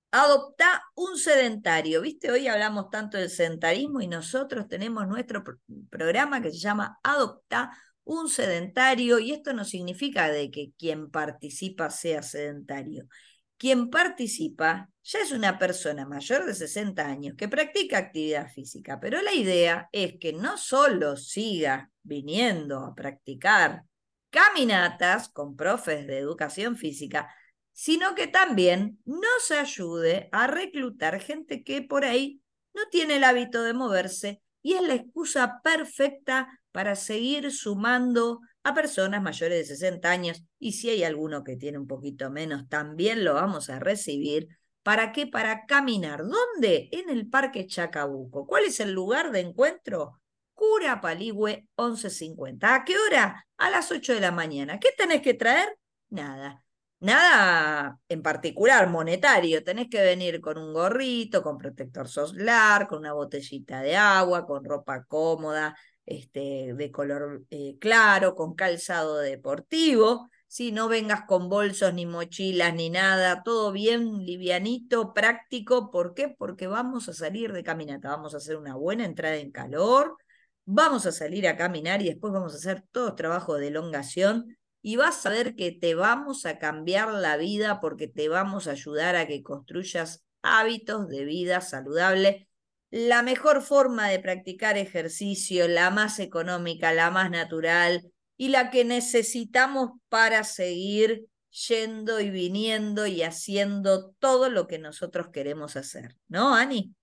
Adopta 0.10 0.82
un 0.96 1.16
sedentario. 1.16 2.02
¿Viste? 2.02 2.32
Hoy 2.32 2.48
hablamos 2.48 2.90
tanto 2.90 3.20
del 3.20 3.30
sedentarismo 3.30 4.02
y 4.02 4.08
nosotros 4.08 4.68
tenemos 4.68 5.08
nuestro 5.08 5.44
programa 5.92 6.42
que 6.42 6.50
se 6.50 6.58
llama 6.58 6.98
Adopta 7.04 7.70
un 8.06 8.28
sedentario 8.28 9.20
y 9.20 9.34
esto 9.34 9.54
no 9.54 9.64
significa 9.64 10.32
de 10.32 10.50
que 10.50 10.72
quien 10.80 11.12
participa 11.12 11.92
sea 11.92 12.24
sedentario. 12.24 13.08
Quien 13.56 13.92
participa 13.92 14.90
ya 15.04 15.20
es 15.20 15.32
una 15.32 15.60
persona 15.60 16.08
mayor 16.08 16.48
de 16.48 16.56
60 16.56 17.06
años 17.06 17.36
que 17.38 17.50
practica 17.50 18.00
actividad 18.00 18.52
física, 18.52 19.00
pero 19.00 19.22
la 19.22 19.36
idea 19.36 19.90
es 19.92 20.16
que 20.20 20.34
no 20.34 20.58
solo 20.58 21.18
siga 21.18 21.92
viniendo 22.02 22.80
a 22.80 22.96
practicar 22.96 23.84
caminatas 24.32 25.30
con 25.30 25.56
profes 25.56 26.08
de 26.08 26.18
educación 26.18 26.76
física, 26.76 27.30
sino 27.72 28.16
que 28.16 28.28
también 28.28 29.00
nos 29.06 29.52
ayude 29.52 30.30
a 30.32 30.48
reclutar 30.48 31.20
gente 31.20 31.64
que 31.64 31.82
por 31.82 32.06
ahí 32.06 32.42
no 32.74 32.82
tiene 32.90 33.18
el 33.18 33.24
hábito 33.24 33.62
de 33.64 33.74
moverse 33.74 34.42
y 34.64 34.74
es 34.74 34.82
la 34.82 34.96
excusa 34.96 35.62
perfecta 35.64 36.48
para 36.72 36.96
seguir 36.96 37.52
sumando 37.52 38.40
a 38.64 38.74
personas 38.74 39.22
mayores 39.22 39.58
de 39.58 39.76
60 39.76 40.10
años 40.10 40.44
y 40.60 40.74
si 40.74 40.90
hay 40.90 41.04
alguno 41.04 41.44
que 41.44 41.58
tiene 41.58 41.78
un 41.78 41.88
poquito 41.88 42.30
menos, 42.30 42.70
también 42.70 43.24
lo 43.24 43.34
vamos 43.34 43.70
a 43.70 43.80
recibir. 43.80 44.48
¿Para 44.84 45.12
qué? 45.12 45.28
Para 45.28 45.66
caminar. 45.66 46.24
¿Dónde? 46.24 46.90
En 46.92 47.10
el 47.10 47.30
Parque 47.30 47.68
Chacabuco. 47.68 48.48
¿Cuál 48.48 48.66
es 48.66 48.80
el 48.80 48.92
lugar 48.92 49.32
de 49.32 49.42
encuentro? 49.42 50.21
Cura 50.62 51.02
Paligüe 51.02 51.68
1150. 51.76 52.76
¿A 52.76 52.86
qué 52.86 52.94
hora? 52.96 53.48
A 53.58 53.72
las 53.72 53.92
8 53.92 54.14
de 54.14 54.20
la 54.20 54.32
mañana. 54.32 54.80
¿Qué 54.80 54.90
tenés 54.96 55.24
que 55.24 55.34
traer? 55.34 55.76
Nada. 56.10 56.64
Nada 57.00 57.98
en 58.08 58.22
particular 58.22 58.88
monetario. 58.88 59.64
Tenés 59.64 59.90
que 59.90 60.04
venir 60.04 60.40
con 60.40 60.60
un 60.60 60.72
gorrito, 60.72 61.42
con 61.42 61.58
protector 61.58 62.08
solar, 62.08 62.88
con 62.88 63.00
una 63.00 63.14
botellita 63.14 63.82
de 63.82 63.96
agua, 63.96 64.46
con 64.46 64.64
ropa 64.64 65.04
cómoda, 65.06 65.76
este, 66.06 66.76
de 66.76 66.92
color 66.92 67.44
eh, 67.50 67.78
claro, 67.80 68.36
con 68.36 68.54
calzado 68.54 69.18
deportivo, 69.18 70.30
si 70.46 70.72
no 70.72 70.88
vengas 70.88 71.24
con 71.26 71.50
bolsos 71.50 71.92
ni 71.96 72.06
mochilas 72.06 72.76
ni 72.76 72.92
nada, 72.92 73.42
todo 73.42 73.72
bien 73.72 74.24
livianito, 74.28 75.12
práctico. 75.12 75.90
¿Por 75.90 76.14
qué? 76.14 76.30
Porque 76.30 76.68
vamos 76.68 77.10
a 77.10 77.14
salir 77.14 77.52
de 77.52 77.64
caminata, 77.64 78.10
vamos 78.10 78.36
a 78.36 78.38
hacer 78.38 78.58
una 78.58 78.76
buena 78.76 79.06
entrada 79.06 79.38
en 79.38 79.52
calor, 79.52 80.18
vamos 80.66 81.06
a 81.06 81.12
salir 81.12 81.48
a 81.48 81.58
caminar 81.58 82.02
y 82.02 82.06
después 82.06 82.34
vamos 82.34 82.54
a 82.54 82.58
hacer 82.58 82.84
todo 82.92 83.16
trabajo 83.16 83.56
de 83.56 83.68
elongación 83.68 84.58
y 84.82 84.96
vas 84.96 85.26
a 85.26 85.30
ver 85.30 85.56
que 85.56 85.72
te 85.72 85.96
vamos 85.96 86.46
a 86.46 86.58
cambiar 86.60 87.14
la 87.14 87.38
vida 87.38 87.80
porque 87.80 88.08
te 88.08 88.30
vamos 88.30 88.68
a 88.68 88.72
ayudar 88.72 89.16
a 89.16 89.28
que 89.28 89.44
construyas 89.44 90.24
hábitos 90.42 91.08
de 91.08 91.26
vida 91.26 91.62
saludable 91.62 92.48
la 92.92 93.24
mejor 93.24 93.62
forma 93.62 94.10
de 94.10 94.20
practicar 94.20 94.78
ejercicio, 94.78 95.68
la 95.68 95.90
más 95.90 96.20
económica, 96.20 96.94
la 96.94 97.10
más 97.10 97.32
natural 97.32 98.12
y 98.36 98.50
la 98.50 98.70
que 98.70 98.84
necesitamos 98.84 99.92
para 100.10 100.44
seguir 100.44 101.26
yendo 101.68 102.20
y 102.20 102.30
viniendo 102.30 103.08
y 103.08 103.24
haciendo 103.24 104.12
todo 104.20 104.50
lo 104.50 104.68
que 104.68 104.78
nosotros 104.78 105.30
queremos 105.32 105.78
hacer. 105.78 106.18
¿No, 106.28 106.54
Ani? 106.54 106.94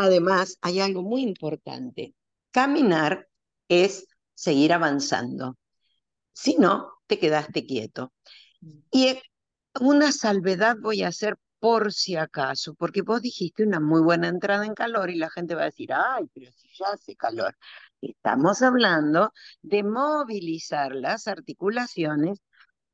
Además, 0.00 0.58
hay 0.60 0.78
algo 0.78 1.02
muy 1.02 1.22
importante. 1.22 2.14
Caminar 2.52 3.28
es 3.66 4.06
seguir 4.32 4.72
avanzando. 4.72 5.58
Si 6.32 6.54
no, 6.54 6.92
te 7.08 7.18
quedaste 7.18 7.66
quieto. 7.66 8.12
Mm. 8.60 8.78
Y 8.92 9.18
una 9.80 10.12
salvedad 10.12 10.76
voy 10.80 11.02
a 11.02 11.08
hacer 11.08 11.36
por 11.58 11.92
si 11.92 12.14
acaso, 12.14 12.74
porque 12.74 13.02
vos 13.02 13.22
dijiste 13.22 13.64
una 13.64 13.80
muy 13.80 14.00
buena 14.00 14.28
entrada 14.28 14.64
en 14.64 14.74
calor 14.74 15.10
y 15.10 15.16
la 15.16 15.30
gente 15.30 15.56
va 15.56 15.62
a 15.62 15.72
decir, 15.72 15.92
ay, 15.92 16.26
pero 16.32 16.52
si 16.52 16.68
ya 16.78 16.92
hace 16.92 17.16
calor. 17.16 17.56
Estamos 18.00 18.62
hablando 18.62 19.32
de 19.62 19.82
movilizar 19.82 20.94
las 20.94 21.26
articulaciones 21.26 22.38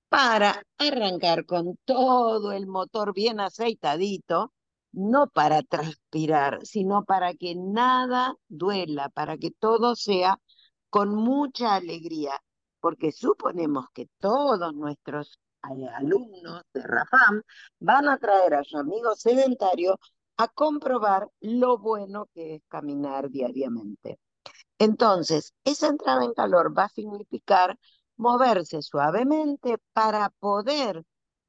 para 0.09 0.63
arrancar 0.79 1.45
con 1.45 1.77
todo 1.85 2.53
el 2.53 2.67
motor 2.67 3.13
bien 3.13 3.41
aceitadito, 3.41 4.55
no 4.95 5.29
para 5.29 5.63
transpirar, 5.63 6.65
sino 6.65 7.05
para 7.05 7.35
que 7.35 7.55
nada 7.57 8.35
duela, 8.49 9.09
para 9.11 9.37
que 9.39 9.51
todo 9.51 9.97
sea 9.97 10.39
con 10.91 11.15
mucha 11.15 11.75
alegría, 11.75 12.41
porque 12.81 13.13
suponemos 13.13 13.87
que 13.93 14.09
todos 14.19 14.75
nuestros 14.75 15.39
alumnos 15.63 16.63
de 16.73 16.83
Rafam 16.83 17.43
van 17.81 18.09
a 18.09 18.19
traer 18.19 18.55
a 18.55 18.65
su 18.65 18.79
amigo 18.79 19.15
sedentario 19.17 19.99
a 20.37 20.49
comprobar 20.49 21.29
lo 21.41 21.79
bueno 21.79 22.27
que 22.35 22.57
es 22.57 22.63
caminar 22.69 23.31
diariamente. 23.31 24.19
Entonces, 24.79 25.55
esa 25.65 25.89
entrada 25.89 26.25
en 26.25 26.35
calor 26.35 26.77
va 26.77 26.85
a 26.85 26.89
significar 26.89 27.79
moverse 28.17 28.83
suavemente 28.83 29.79
para 29.93 30.31
poder 30.31 31.05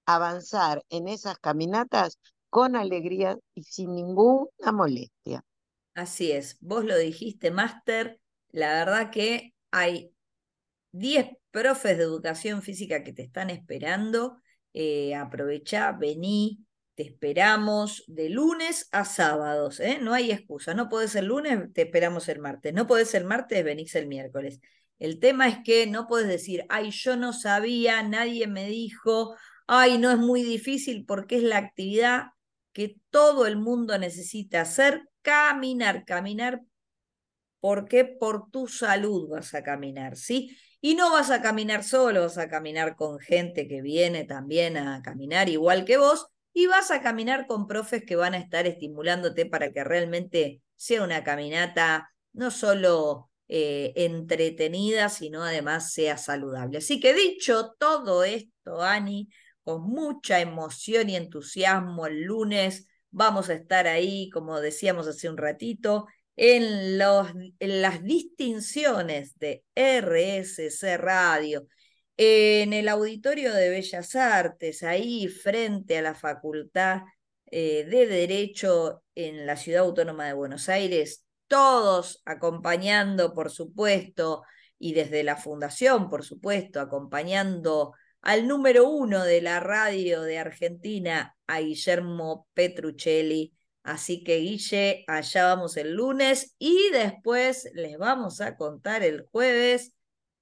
avanzar 0.05 0.83
en 0.89 1.07
esas 1.07 1.37
caminatas 1.39 2.19
con 2.55 2.77
alegría 2.77 3.37
y 3.53 3.63
sin 3.63 3.93
ninguna 3.93 4.71
molestia. 4.71 5.43
Así 5.93 6.31
es, 6.31 6.57
vos 6.61 6.85
lo 6.85 6.97
dijiste, 6.97 7.51
Máster, 7.51 8.21
la 8.51 8.71
verdad 8.75 9.11
que 9.11 9.53
hay 9.71 10.13
10 10.93 11.31
profes 11.51 11.97
de 11.97 12.05
educación 12.05 12.61
física 12.61 13.03
que 13.03 13.11
te 13.11 13.23
están 13.23 13.49
esperando. 13.49 14.37
Eh, 14.71 15.13
vení, 15.99 16.65
te 16.93 17.03
esperamos 17.03 18.05
de 18.07 18.29
lunes 18.29 18.87
a 18.93 19.03
sábados, 19.03 19.81
¿eh? 19.81 19.99
no 20.01 20.13
hay 20.13 20.31
excusa. 20.31 20.73
No 20.73 20.87
podés 20.87 21.13
el 21.15 21.25
lunes, 21.25 21.73
te 21.73 21.81
esperamos 21.81 22.29
el 22.29 22.39
martes. 22.39 22.73
No 22.73 22.87
podés 22.87 23.13
el 23.15 23.25
martes, 23.25 23.65
venís 23.65 23.95
el 23.95 24.07
miércoles. 24.07 24.61
El 24.97 25.19
tema 25.19 25.49
es 25.49 25.57
que 25.65 25.87
no 25.87 26.07
podés 26.07 26.29
decir, 26.29 26.65
ay, 26.69 26.91
yo 26.91 27.17
no 27.17 27.33
sabía, 27.33 28.01
nadie 28.01 28.47
me 28.47 28.69
dijo, 28.69 29.35
ay, 29.67 29.97
no 29.97 30.09
es 30.09 30.19
muy 30.19 30.41
difícil 30.41 31.03
porque 31.05 31.35
es 31.35 31.43
la 31.43 31.57
actividad 31.57 32.27
que 32.75 32.97
todo 33.09 33.47
el 33.47 33.55
mundo 33.55 33.97
necesita 33.97 34.59
hacer, 34.59 35.07
caminar, 35.21 36.03
caminar. 36.03 36.61
¿Por 37.61 37.87
qué? 37.87 38.03
Por 38.03 38.51
tu 38.51 38.67
salud 38.67 39.29
vas 39.29 39.53
a 39.53 39.63
caminar, 39.63 40.17
¿sí? 40.17 40.57
Y 40.81 40.95
no 40.95 41.09
vas 41.09 41.31
a 41.31 41.41
caminar 41.41 41.85
solo, 41.85 42.23
vas 42.23 42.37
a 42.37 42.49
caminar 42.49 42.97
con 42.97 43.17
gente 43.19 43.69
que 43.69 43.81
viene 43.81 44.25
también 44.25 44.75
a 44.75 45.01
caminar 45.01 45.47
igual 45.47 45.85
que 45.85 45.95
vos 45.95 46.27
y 46.51 46.67
vas 46.67 46.91
a 46.91 47.01
caminar 47.01 47.47
con 47.47 47.65
profes 47.65 48.03
que 48.03 48.17
van 48.17 48.33
a 48.33 48.39
estar 48.39 48.67
estimulándote 48.67 49.45
para 49.45 49.71
que 49.71 49.85
realmente 49.85 50.61
sea 50.75 51.01
una 51.01 51.23
caminata 51.23 52.09
no 52.33 52.51
solo 52.51 53.31
eh, 53.47 53.93
entretenida, 53.95 55.07
sino 55.07 55.43
además 55.43 55.93
sea 55.93 56.17
saludable. 56.17 56.79
Así 56.79 56.99
que 56.99 57.13
dicho 57.13 57.73
todo 57.79 58.25
esto, 58.25 58.81
Ani, 58.81 59.29
con 59.65 59.81
mucha 59.81 60.39
emoción 60.39 61.09
y 61.09 61.15
entusiasmo 61.15 62.05
el 62.05 62.21
lunes. 62.23 62.87
Vamos 63.09 63.49
a 63.49 63.55
estar 63.55 63.87
ahí, 63.87 64.29
como 64.29 64.61
decíamos 64.61 65.07
hace 65.07 65.27
un 65.27 65.37
ratito, 65.37 66.05
en, 66.35 66.99
los, 66.99 67.29
en 67.59 67.81
las 67.81 68.03
distinciones 68.03 69.37
de 69.39 69.63
RSC 69.73 70.97
Radio, 70.97 71.67
en 72.15 72.73
el 72.73 72.87
Auditorio 72.89 73.53
de 73.53 73.69
Bellas 73.69 74.15
Artes, 74.15 74.83
ahí 74.83 75.27
frente 75.27 75.97
a 75.97 76.01
la 76.03 76.13
Facultad 76.13 77.01
eh, 77.47 77.85
de 77.85 78.05
Derecho 78.05 79.03
en 79.15 79.47
la 79.47 79.57
Ciudad 79.57 79.83
Autónoma 79.83 80.27
de 80.27 80.33
Buenos 80.33 80.69
Aires, 80.69 81.25
todos 81.47 82.21
acompañando, 82.25 83.33
por 83.33 83.49
supuesto, 83.49 84.43
y 84.77 84.93
desde 84.93 85.23
la 85.23 85.37
Fundación, 85.37 86.07
por 86.09 86.23
supuesto, 86.23 86.79
acompañando 86.79 87.93
al 88.25 88.47
número 88.47 88.89
uno 88.89 89.23
de 89.23 89.41
la 89.41 89.61
radio 89.61 90.21
de 90.21 90.37
Argentina, 90.39 91.37
a 91.47 91.61
Guillermo 91.61 92.47
Petruccelli, 92.53 93.55
Así 93.85 94.23
que 94.23 94.37
Guille, 94.37 95.03
allá 95.07 95.45
vamos 95.45 95.77
el 95.77 95.93
lunes 95.93 96.55
y 96.57 96.89
después 96.91 97.69
les 97.75 97.99
vamos 97.99 98.41
a 98.41 98.57
contar 98.57 99.03
el 99.03 99.27
jueves 99.31 99.93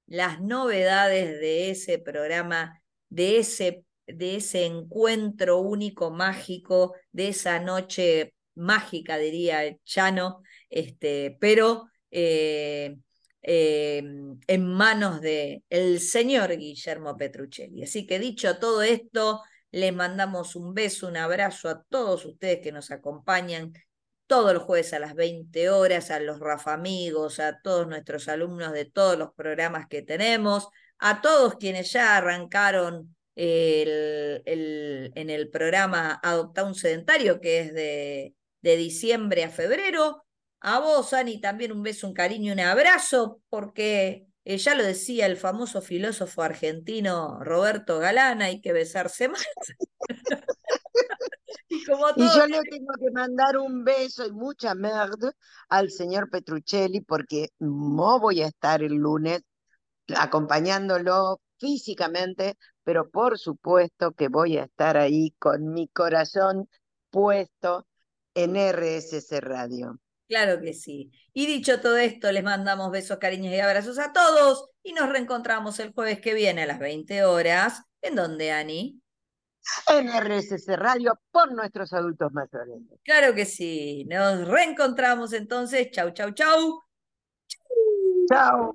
las 0.07 0.41
novedades 0.41 1.41
de 1.41 1.69
ese 1.69 1.99
programa, 1.99 2.81
de 3.09 3.39
ese, 3.39 3.83
de 4.07 4.37
ese 4.37 4.65
encuentro 4.65 5.59
único 5.59 6.09
mágico, 6.09 6.95
de 7.11 7.29
esa 7.29 7.59
noche 7.59 8.33
mágica, 8.55 9.17
diría 9.17 9.75
Chano, 9.83 10.41
este, 10.69 11.35
pero 11.41 11.89
eh, 12.11 12.95
eh, 13.43 14.01
en 14.47 14.73
manos 14.73 15.21
del 15.21 15.63
el 15.69 15.99
señor 15.99 16.55
Guillermo 16.57 17.17
Petruccelli. 17.17 17.83
Así 17.83 18.07
que 18.07 18.19
dicho 18.19 18.57
todo 18.57 18.81
esto, 18.81 19.41
les 19.71 19.93
mandamos 19.93 20.55
un 20.55 20.73
beso, 20.73 21.07
un 21.07 21.17
abrazo 21.17 21.69
a 21.69 21.83
todos 21.83 22.25
ustedes 22.25 22.61
que 22.61 22.71
nos 22.71 22.91
acompañan 22.91 23.73
todos 24.27 24.53
los 24.53 24.63
jueves 24.63 24.93
a 24.93 24.99
las 24.99 25.15
20 25.15 25.69
horas, 25.69 26.09
a 26.09 26.19
los 26.19 26.39
Rafa 26.39 26.73
Amigos, 26.73 27.39
a 27.39 27.59
todos 27.61 27.87
nuestros 27.87 28.27
alumnos 28.29 28.71
de 28.71 28.85
todos 28.85 29.17
los 29.17 29.33
programas 29.33 29.87
que 29.87 30.01
tenemos, 30.01 30.69
a 30.99 31.21
todos 31.21 31.55
quienes 31.55 31.91
ya 31.91 32.17
arrancaron 32.17 33.15
en 33.35 35.29
el 35.29 35.49
programa 35.51 36.19
Adopta 36.23 36.63
un 36.63 36.75
Sedentario, 36.75 37.41
que 37.41 37.59
es 37.59 37.73
de, 37.73 38.35
de 38.61 38.77
diciembre 38.77 39.43
a 39.43 39.49
febrero. 39.49 40.22
A 40.65 40.79
vos, 40.79 41.11
Ani, 41.11 41.41
también 41.41 41.73
un 41.73 41.83
beso, 41.83 42.07
un 42.07 42.13
cariño, 42.13 42.53
un 42.53 42.61
abrazo, 42.61 43.41
porque 43.49 44.29
eh, 44.45 44.57
ya 44.57 44.75
lo 44.75 44.83
decía 44.83 45.25
el 45.25 45.35
famoso 45.35 45.81
filósofo 45.81 46.41
argentino 46.41 47.43
Roberto 47.43 47.99
Galán, 47.99 48.41
hay 48.41 48.61
que 48.61 48.71
besarse 48.71 49.27
más. 49.27 49.43
y, 51.67 51.85
yo 51.85 52.47
le 52.47 52.61
tengo 52.61 52.93
que 52.97 53.11
mandar 53.11 53.57
un 53.57 53.83
beso 53.83 54.25
y 54.25 54.31
mucha 54.31 54.73
merda 54.73 55.33
al 55.67 55.91
señor 55.91 56.29
Petruccelli, 56.29 57.01
porque 57.01 57.49
no 57.59 58.21
voy 58.21 58.41
a 58.41 58.47
estar 58.47 58.83
el 58.83 58.93
lunes 58.93 59.41
acompañándolo 60.15 61.41
físicamente, 61.57 62.57
pero 62.85 63.09
por 63.09 63.37
supuesto 63.37 64.13
que 64.13 64.29
voy 64.29 64.59
a 64.59 64.63
estar 64.63 64.95
ahí 64.95 65.31
con 65.39 65.73
mi 65.73 65.89
corazón 65.89 66.69
puesto 67.09 67.85
en 68.33 68.55
RSS 68.55 69.41
Radio. 69.41 69.99
Claro 70.33 70.59
que 70.59 70.73
sí. 70.73 71.11
Y 71.31 71.45
dicho 71.45 71.79
todo 71.79 71.95
esto, 71.97 72.31
les 72.31 72.43
mandamos 72.43 72.89
besos, 72.89 73.19
cariños 73.19 73.53
y 73.53 73.59
abrazos 73.59 73.99
a 73.99 74.13
todos 74.13 74.71
y 74.81 74.93
nos 74.93 75.07
reencontramos 75.07 75.77
el 75.77 75.93
jueves 75.93 76.19
que 76.21 76.33
viene 76.33 76.63
a 76.63 76.65
las 76.65 76.79
20 76.79 77.23
horas. 77.23 77.83
¿En 78.01 78.15
dónde, 78.15 78.51
Ani? 78.51 78.99
En 79.87 80.09
RSS 80.09 80.75
Radio 80.75 81.19
por 81.29 81.53
nuestros 81.53 81.93
adultos 81.93 82.33
mayores. 82.33 82.81
Claro 83.03 83.35
que 83.35 83.45
sí. 83.45 84.05
Nos 84.05 84.47
reencontramos 84.47 85.33
entonces. 85.33 85.91
Chau, 85.91 86.09
chau, 86.09 86.31
chau. 86.31 86.81
Chau. 88.27 88.73